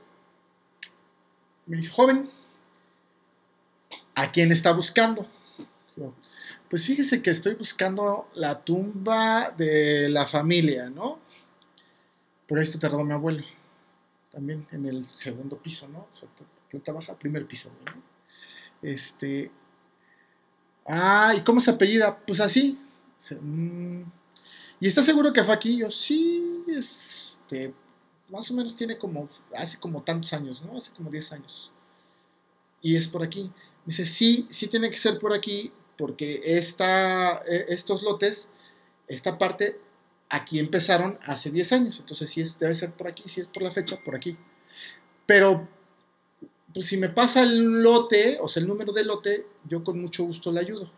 [1.67, 2.31] me dice, joven,
[4.15, 5.29] ¿a quién está buscando?
[5.97, 6.15] Yo,
[6.69, 11.19] pues fíjese que estoy buscando la tumba de la familia, ¿no?
[12.47, 13.43] Por ahí está enterrado mi abuelo.
[14.31, 16.01] También en el segundo piso, ¿no?
[16.11, 16.29] O sea,
[16.71, 18.03] planta baja, primer piso, ¿no?
[18.83, 19.51] Este.
[20.87, 22.17] Ah, ¿y cómo se apellida?
[22.27, 22.81] Pues así.
[23.41, 24.03] "Mm,
[24.81, 25.79] ¿Y está seguro que fue aquí?
[25.79, 27.73] Yo, sí, este.
[28.29, 29.29] Más o menos tiene como.
[29.57, 30.77] Hace como tantos años, ¿no?
[30.77, 31.73] Hace como 10 años.
[32.83, 33.53] Y es por aquí.
[33.85, 38.51] Dice, sí, sí tiene que ser por aquí, porque esta, eh, estos lotes,
[39.09, 39.81] esta parte,
[40.29, 42.01] aquí empezaron hace 10 años.
[42.01, 44.37] Entonces, sí es, debe ser por aquí, si es por la fecha, por aquí.
[45.25, 45.69] Pero,
[46.75, 50.25] pues si me pasa el lote, o sea, el número del lote, yo con mucho
[50.25, 50.91] gusto le ayudo.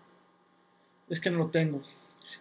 [1.08, 1.82] Es que no lo tengo.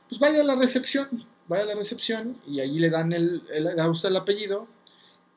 [0.09, 3.89] Pues vaya a la recepción, vaya a la recepción y allí le dan el, el-
[3.89, 4.68] usted el apellido,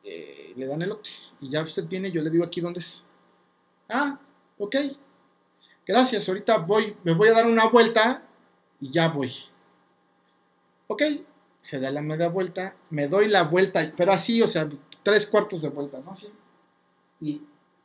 [0.05, 1.11] eh, le dan el lote.
[1.41, 3.05] Y ya usted viene, yo le digo aquí dónde es.
[3.89, 4.19] Ah,
[4.59, 4.77] ok.
[5.87, 8.23] Gracias, ahorita voy, me voy a dar una vuelta
[8.81, 9.33] y ya voy.
[10.87, 11.03] Ok,
[11.61, 14.69] se da la media vuelta, me doy la vuelta, pero así, o sea,
[15.03, 16.11] tres cuartos de vuelta, ¿no?
[16.13, 16.29] Así.
[17.21, 17.43] Y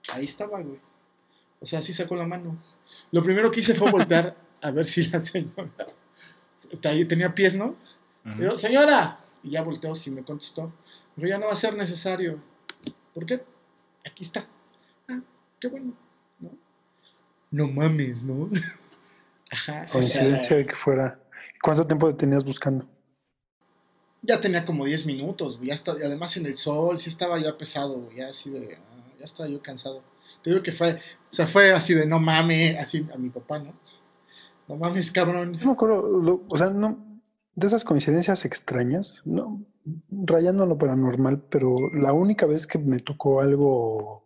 [0.10, 0.80] ahí estaba, güey.
[1.60, 2.58] O sea, así sacó la mano.
[3.12, 5.94] Lo primero que hice fue voltear a ver si la señora ahí
[7.08, 7.76] tenía pies, ¿no?
[8.38, 10.74] Y yo, señora, y ya volteó, sí me contestó.
[11.16, 12.42] Dijo, ya no va a ser necesario.
[13.14, 13.44] ¿Por qué?
[14.06, 14.48] Aquí está.
[15.08, 15.20] Ah,
[15.60, 15.94] qué bueno.
[16.40, 16.52] No,
[17.52, 18.50] no mames, ¿no?
[19.52, 19.86] Ajá.
[19.92, 21.20] Coincidencia de que fuera.
[21.62, 22.86] ¿Cuánto tiempo te tenías buscando?
[24.26, 25.70] ya tenía como 10 minutos, güey.
[25.70, 28.18] Ya está, y además en el sol, sí estaba ya pesado, güey.
[28.18, 28.76] Ya así de.
[28.76, 30.04] ah, ya estaba yo cansado.
[30.42, 30.94] Te digo que fue.
[30.96, 33.74] O sea, fue así de no mames, así a mi papá, ¿no?
[34.68, 35.58] No mames, cabrón.
[35.64, 37.22] No acuerdo, lo- o sea, no,
[37.56, 39.64] de esas coincidencias extrañas, no,
[40.12, 44.24] rayando lo paranormal, pero la única vez que me tocó algo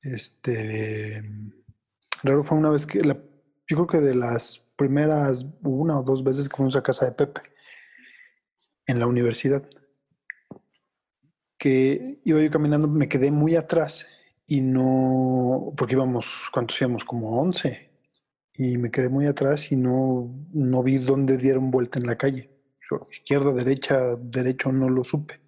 [0.00, 1.22] Este,
[2.22, 6.22] raro fue una vez que, la, yo creo que de las primeras una o dos
[6.22, 7.40] veces que fuimos a casa de Pepe
[8.86, 9.68] en la universidad,
[11.58, 14.06] que iba yo caminando, me quedé muy atrás
[14.46, 17.04] y no, porque íbamos, ¿cuántos íbamos?
[17.04, 17.87] Como 11.
[18.58, 22.50] Y me quedé muy atrás y no, no vi dónde dieron vuelta en la calle.
[22.90, 25.40] Yo, izquierda, derecha, derecho, no lo supe.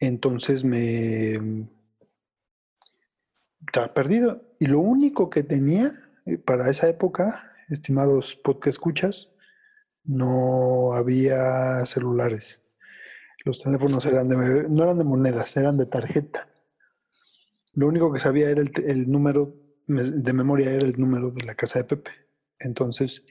[0.00, 1.64] Entonces me
[3.66, 4.42] estaba perdido.
[4.58, 5.94] Y lo único que tenía
[6.26, 9.34] eh, para esa época, estimados podcast escuchas,
[10.04, 12.62] no había celulares.
[13.44, 16.48] Los teléfonos eran de, no eran de monedas, eran de tarjeta.
[17.74, 19.54] Lo único que sabía era el, número
[19.86, 22.10] de memoria, era el número de la casa de Pepe.
[22.58, 23.24] Entonces,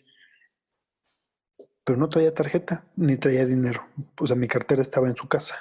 [1.85, 3.83] pero no traía tarjeta ni traía dinero.
[4.19, 5.55] O sea, mi cartera estaba en su casa.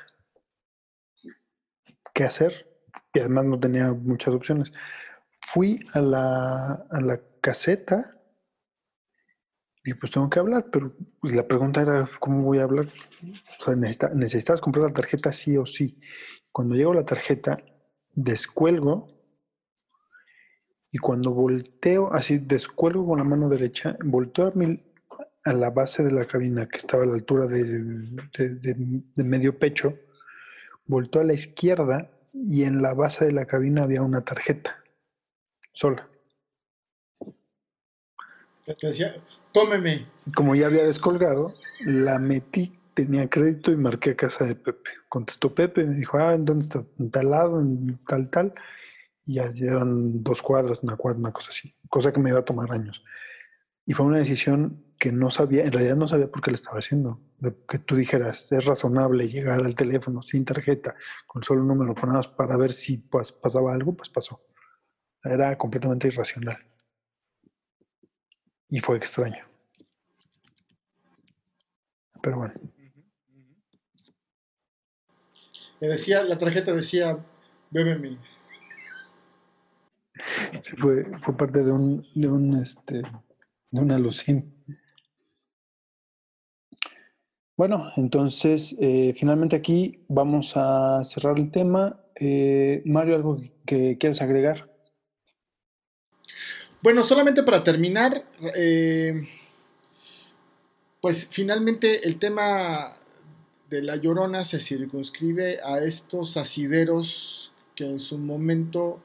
[2.14, 2.68] ¿Qué hacer?
[3.14, 4.70] Y además no tenía muchas opciones.
[5.46, 8.12] Fui a la, a la caseta
[9.84, 12.86] y pues tengo que hablar, pero pues, la pregunta era, ¿cómo voy a hablar?
[13.58, 15.98] O sea, necesitabas comprar la tarjeta sí o sí.
[16.52, 17.56] Cuando llego la tarjeta,
[18.14, 19.08] descuelgo
[20.92, 26.12] y cuando volteo, así descuelgo con la mano derecha, volteo a, a la base de
[26.12, 28.76] la cabina que estaba a la altura de,
[29.16, 29.98] medio pecho,
[30.84, 34.84] volteo a la izquierda y en la base de la cabina había una tarjeta
[35.72, 36.06] sola.
[38.66, 39.14] Te decía,
[39.54, 40.06] cómeme.
[40.36, 41.54] Como ya había descolgado,
[41.86, 44.90] la metí tenía crédito y marqué a casa de Pepe.
[45.08, 46.82] Contestó Pepe, me dijo, ah, ¿en dónde está?
[46.98, 48.54] En tal lado, en tal, tal.
[49.24, 51.74] Y eran dos cuadras, una cuadra, una cosa así.
[51.88, 53.04] Cosa que me iba a tomar años.
[53.86, 56.78] Y fue una decisión que no sabía, en realidad no sabía por qué lo estaba
[56.78, 57.18] haciendo.
[57.68, 60.94] que tú dijeras, es razonable llegar al teléfono sin tarjeta,
[61.26, 61.94] con solo un número,
[62.36, 64.40] para ver si pues, pasaba algo, pues pasó.
[65.24, 66.58] Era completamente irracional.
[68.68, 69.44] Y fue extraño.
[72.22, 72.54] Pero bueno.
[75.80, 77.18] Le decía, la tarjeta decía,
[77.70, 78.18] bébeme.
[80.78, 83.02] Fue, fue parte de un, de un este,
[83.70, 84.48] de una alucin.
[87.56, 92.00] Bueno, entonces eh, finalmente aquí vamos a cerrar el tema.
[92.16, 94.70] Eh, Mario, ¿algo que quieras agregar?
[96.82, 98.24] Bueno, solamente para terminar,
[98.56, 99.28] eh,
[101.00, 102.96] pues finalmente el tema
[103.70, 109.02] de la llorona se circunscribe a estos asideros que en su momento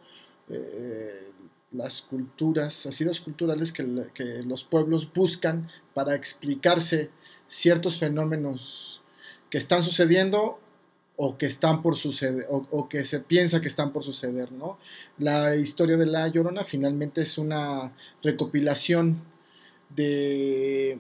[0.50, 1.32] eh,
[1.72, 3.84] las culturas, asideros culturales que,
[4.46, 7.10] los pueblos buscan para explicarse
[7.48, 9.02] ciertos fenómenos
[9.50, 10.60] que están sucediendo
[11.18, 14.78] o que están por suceder, o, que se piensa que están por suceder, ¿no?
[15.18, 17.92] La historia de La Llorona finalmente es una
[18.22, 19.24] recopilación
[19.90, 21.00] de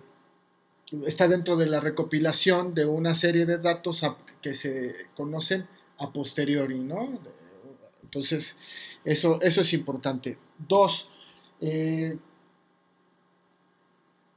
[1.06, 4.04] está dentro de la recopilación de una serie de datos
[4.42, 5.68] que se conocen
[6.00, 7.20] a posteriori, ¿no?
[8.08, 8.58] Entonces,
[9.04, 10.38] eso, eso es importante.
[10.66, 11.12] Dos,
[11.60, 12.18] eh,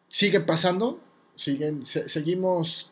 [0.09, 1.01] sigue pasando,
[1.37, 2.91] siguen, seguimos,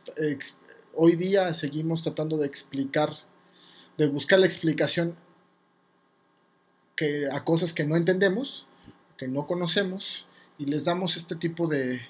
[0.95, 3.13] hoy día seguimos tratando de explicar,
[3.97, 5.17] de buscar la explicación
[6.95, 8.69] que, a cosas que no entendemos,
[9.17, 10.29] que no conocemos,
[10.59, 12.01] y les damos este tipo de,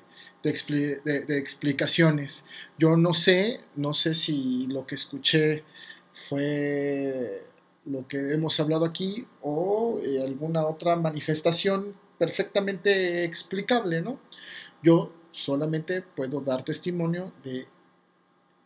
[0.43, 2.45] de, explicaciones.
[2.79, 5.65] Yo no sé, no sé si lo que escuché
[6.13, 7.49] fue
[7.91, 14.21] lo que hemos hablado aquí o eh, alguna otra manifestación perfectamente explicable, ¿no?
[14.83, 17.67] Yo solamente puedo dar testimonio de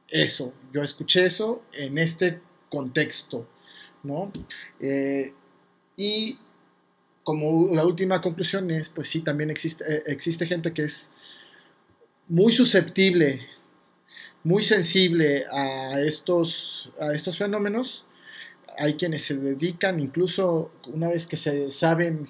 [0.08, 0.52] eso.
[0.72, 3.46] Yo escuché eso en este contexto,
[4.02, 4.32] ¿no?
[4.80, 5.32] Eh,
[5.96, 6.38] y
[7.22, 11.12] como la última conclusión es, pues sí, también existe, eh, existe gente que es
[12.28, 13.40] muy susceptible,
[14.42, 18.06] muy sensible a estos, a estos fenómenos.
[18.78, 22.26] Hay quienes se dedican, incluso una vez que se saben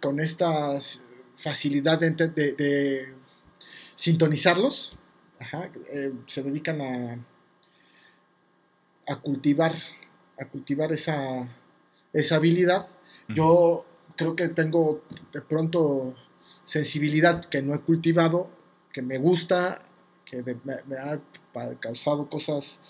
[0.00, 0.78] con esta
[1.36, 3.14] facilidad de,
[3.94, 4.98] sintonizarlos,
[5.92, 7.24] eh, se dedican a,
[9.06, 9.72] a cultivar,
[10.38, 11.48] a cultivar esa,
[12.12, 12.88] esa habilidad.
[13.28, 15.02] Yo creo que tengo
[15.32, 16.14] de pronto
[16.64, 18.50] sensibilidad que no he cultivado
[18.94, 19.80] que me gusta,
[20.24, 21.20] que me, ha
[21.80, 22.80] causado cosas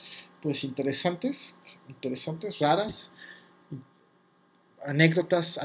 [0.42, 1.58] pues interesantes,
[1.88, 3.12] interesantes, raras,
[4.84, 5.58] anécdotas,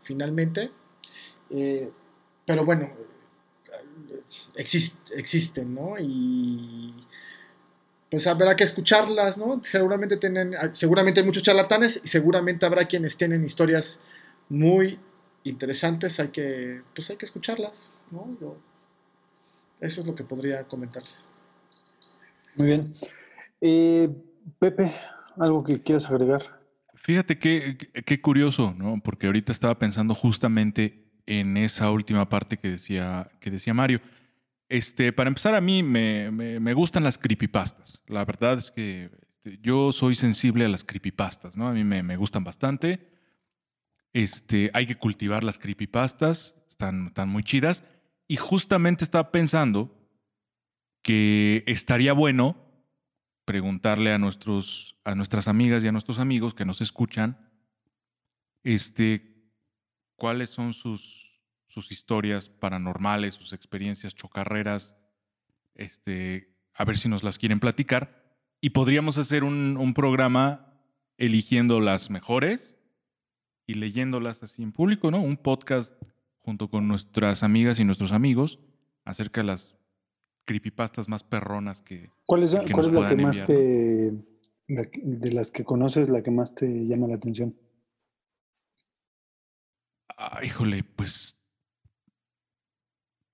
[0.00, 0.70] finalmente.
[1.50, 1.90] Eh,
[2.44, 2.90] pero bueno,
[4.56, 5.94] existen, ¿no?
[5.98, 6.94] Y
[8.10, 9.60] pues habrá que escucharlas, ¿no?
[9.62, 14.00] Seguramente tienen, seguramente hay muchos charlatanes y seguramente habrá quienes tienen historias
[14.48, 14.98] muy
[15.44, 18.36] interesantes, hay que, pues hay que escucharlas, ¿no?
[19.80, 21.28] Eso es lo que podría comentarles.
[22.54, 22.94] Muy bien.
[23.60, 24.08] Eh,
[24.58, 24.92] Pepe,
[25.38, 26.42] ¿algo que quieras agregar?
[26.94, 29.00] Fíjate qué, curioso, ¿no?
[29.02, 34.00] Porque ahorita estaba pensando justamente en esa última parte que decía, que decía Mario.
[34.68, 38.02] Este, para empezar, a mí me, me- me gustan las creepypastas.
[38.08, 41.68] La verdad es que este, yo soy sensible a las creepypastas, ¿no?
[41.68, 43.08] A mí me, me gustan bastante.
[44.12, 47.84] Este, hay que cultivar las creepypastas, están, están muy chidas.
[48.26, 49.94] Y justamente estaba pensando
[51.02, 52.56] que estaría bueno
[53.46, 57.38] preguntarle a, nuestros, a nuestras amigas y a nuestros amigos que nos escuchan
[58.64, 59.50] este,
[60.16, 64.96] cuáles son sus, sus historias paranormales, sus experiencias chocarreras,
[65.76, 68.36] este, a ver si nos las quieren platicar.
[68.60, 70.74] Y podríamos hacer un, un programa
[71.16, 72.76] eligiendo las mejores
[73.64, 75.20] y leyéndolas así en público, ¿no?
[75.20, 75.94] Un podcast
[76.38, 78.58] junto con nuestras amigas y nuestros amigos
[79.04, 79.75] acerca de las
[80.46, 83.54] creepypastas más perronas que, ¿Cuál es, que cuál es la que más enviar, ¿no?
[83.54, 87.54] te, la de las que conoces, la que más te llama la atención?
[90.16, 91.38] Ah, híjole, pues.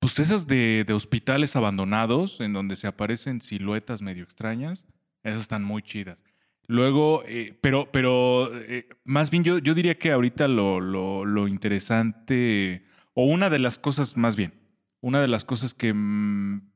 [0.01, 4.84] Pues esas de, de hospitales abandonados, en donde se aparecen siluetas medio extrañas,
[5.22, 6.24] esas están muy chidas.
[6.66, 11.47] Luego, eh, pero, pero eh, más bien yo, yo diría que ahorita lo, lo, lo
[11.47, 12.84] interesante,
[13.14, 14.55] o una de las cosas, más bien,
[15.01, 16.72] una de las cosas que mm,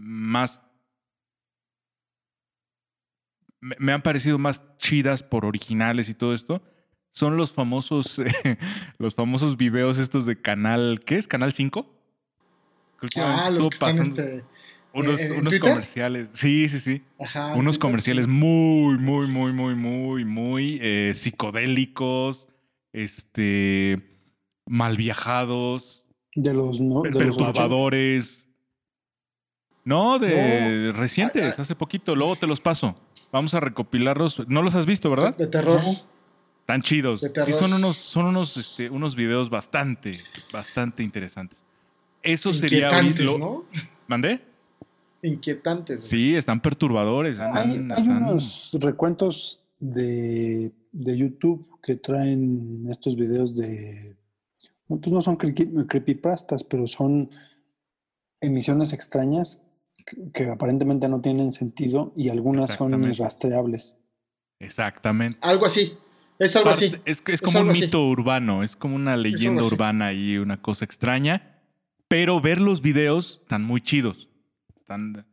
[0.00, 0.62] más
[3.60, 6.62] me, me han parecido más chidas por originales y todo esto,
[7.10, 8.56] son los famosos, eh,
[8.98, 11.28] los famosos videos estos de canal, ¿qué es?
[11.28, 11.94] ¿Canal 5?
[12.98, 14.44] Que últimamente Ah, los que están pasando este,
[14.92, 16.30] unos, ¿en- en unos comerciales.
[16.32, 17.04] Sí, sí, sí.
[17.18, 18.30] Ajá, unos Twitter, comerciales sí.
[18.30, 22.48] muy, muy, muy, muy, muy, muy eh, psicodélicos,
[22.92, 24.18] este,
[24.66, 28.46] mal viajados, De los, no, de los perturbadores.
[29.84, 30.92] No, de No.
[30.92, 32.14] recientes, hace poquito.
[32.14, 32.94] Luego te los paso.
[33.32, 34.48] Vamos a recopilarlos.
[34.48, 35.36] No los has visto, ¿verdad?
[35.36, 35.80] De terror.
[36.66, 37.20] Tan chidos.
[37.20, 37.52] De Sí, terror.
[37.52, 40.20] son unos, son unos, este, unos videos bastante,
[40.52, 41.62] bastante interesantes.
[42.22, 43.64] Eso sería Inquietantes, lo- ¿no?
[44.06, 44.40] ¿Mandé?
[45.22, 46.04] Inquietantes.
[46.06, 47.38] Sí, están perturbadores.
[47.40, 54.14] Hay, están- hay están- unos recuentos de, de YouTube que traen estos videos de.
[54.88, 57.30] no, Pues no son creepy- creepypastas, pero son
[58.40, 59.62] emisiones extrañas
[60.10, 63.96] que, que aparentemente no tienen sentido y algunas son irrastreables.
[64.58, 65.38] Exactamente.
[65.42, 65.94] Algo así.
[66.38, 66.96] Es algo Parte- así.
[67.04, 67.82] Es, como un así.
[67.82, 71.58] mito urbano, es como una leyenda urbana y una cosa extraña.
[72.08, 74.28] Pero ver los videos están muy chidos.
[74.76, 75.26] Están,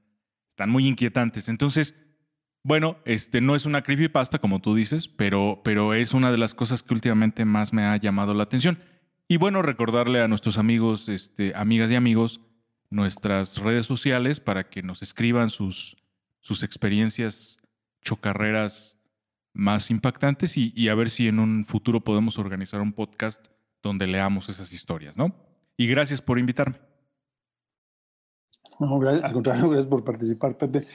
[0.51, 1.49] están muy inquietantes.
[1.49, 1.95] Entonces,
[2.63, 6.53] bueno, este no es una creepypasta, como tú dices, pero, pero es una de las
[6.53, 8.77] cosas que últimamente más me ha llamado la atención.
[9.27, 12.41] Y bueno, recordarle a nuestros amigos, este, amigas y amigos,
[12.89, 15.97] nuestras redes sociales para que nos escriban sus,
[16.39, 17.59] sus experiencias
[18.01, 18.97] chocarreras
[19.53, 23.47] más impactantes y, y a ver si en un futuro podemos organizar un podcast
[23.81, 25.35] donde leamos esas historias, ¿no?
[25.75, 26.79] Y gracias por invitarme.
[28.79, 30.87] No, al contrario, gracias por participar, Pepe.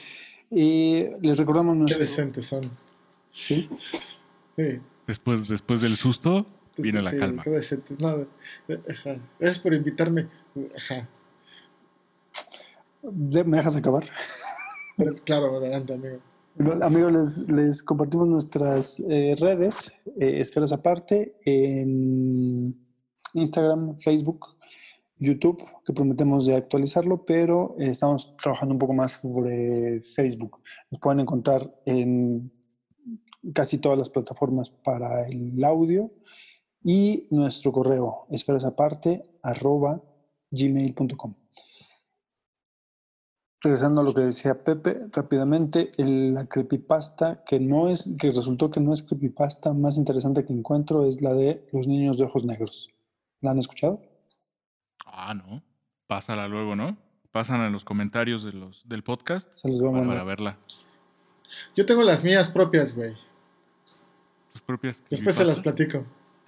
[0.49, 2.69] Y les recordamos Qué decentes son.
[3.31, 3.69] ¿sí?
[4.55, 4.79] Sí.
[5.07, 6.45] Después, después del susto,
[6.77, 7.43] viene la Sí, calma.
[7.43, 7.99] Qué decentes.
[7.99, 8.27] No,
[8.67, 9.17] eh, ajá.
[9.39, 10.27] Gracias por invitarme.
[10.77, 11.09] Ajá.
[13.03, 14.05] ¿Me dejas acabar?
[14.97, 16.19] Pero, claro, adelante, amigo.
[16.55, 22.79] Bueno, amigos, les, les compartimos nuestras eh, redes, eh, esferas aparte, en
[23.33, 24.55] Instagram, Facebook,
[25.17, 30.61] YouTube, que prometemos de actualizarlo, pero eh, estamos trabajando un poco más sobre Facebook.
[30.91, 32.51] Nos pueden encontrar en
[33.53, 36.11] casi todas las plataformas para el audio
[36.83, 40.01] y nuestro correo, esferasaparte, arroba
[40.51, 41.42] gmail.com.
[43.63, 48.69] Regresando a lo que decía Pepe, rápidamente, el- la creepypasta que no es, que resultó
[48.69, 52.43] que no es creepypasta más interesante que encuentro es la de los niños de ojos
[52.43, 52.89] negros.
[53.39, 54.01] ¿La han escuchado?
[55.05, 55.63] Ah, no.
[56.07, 56.97] Pásala luego, ¿no?
[57.31, 60.25] Pasan en los comentarios de los, del podcast Se los voy a para, mandar.
[60.25, 60.57] verla.
[61.75, 63.13] Yo tengo las mías propias, güey.
[64.51, 65.01] Tus propias.
[65.09, 66.05] Después se las platico.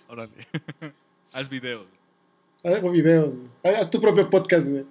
[0.09, 0.33] Órale.
[1.33, 1.87] Haz videos.
[2.63, 3.35] Hago videos.
[3.63, 3.75] güey.
[3.75, 4.85] Haz tu propio podcast, güey.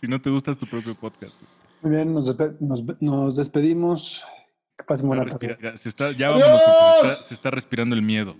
[0.00, 1.34] Si no te gustas tu propio podcast.
[1.82, 4.24] Muy bien, nos, despe- nos, nos despedimos.
[4.78, 5.58] Que pasen buena tarde.
[5.62, 8.34] ya, se está, ya vámonos porque se está, se está respirando el miedo.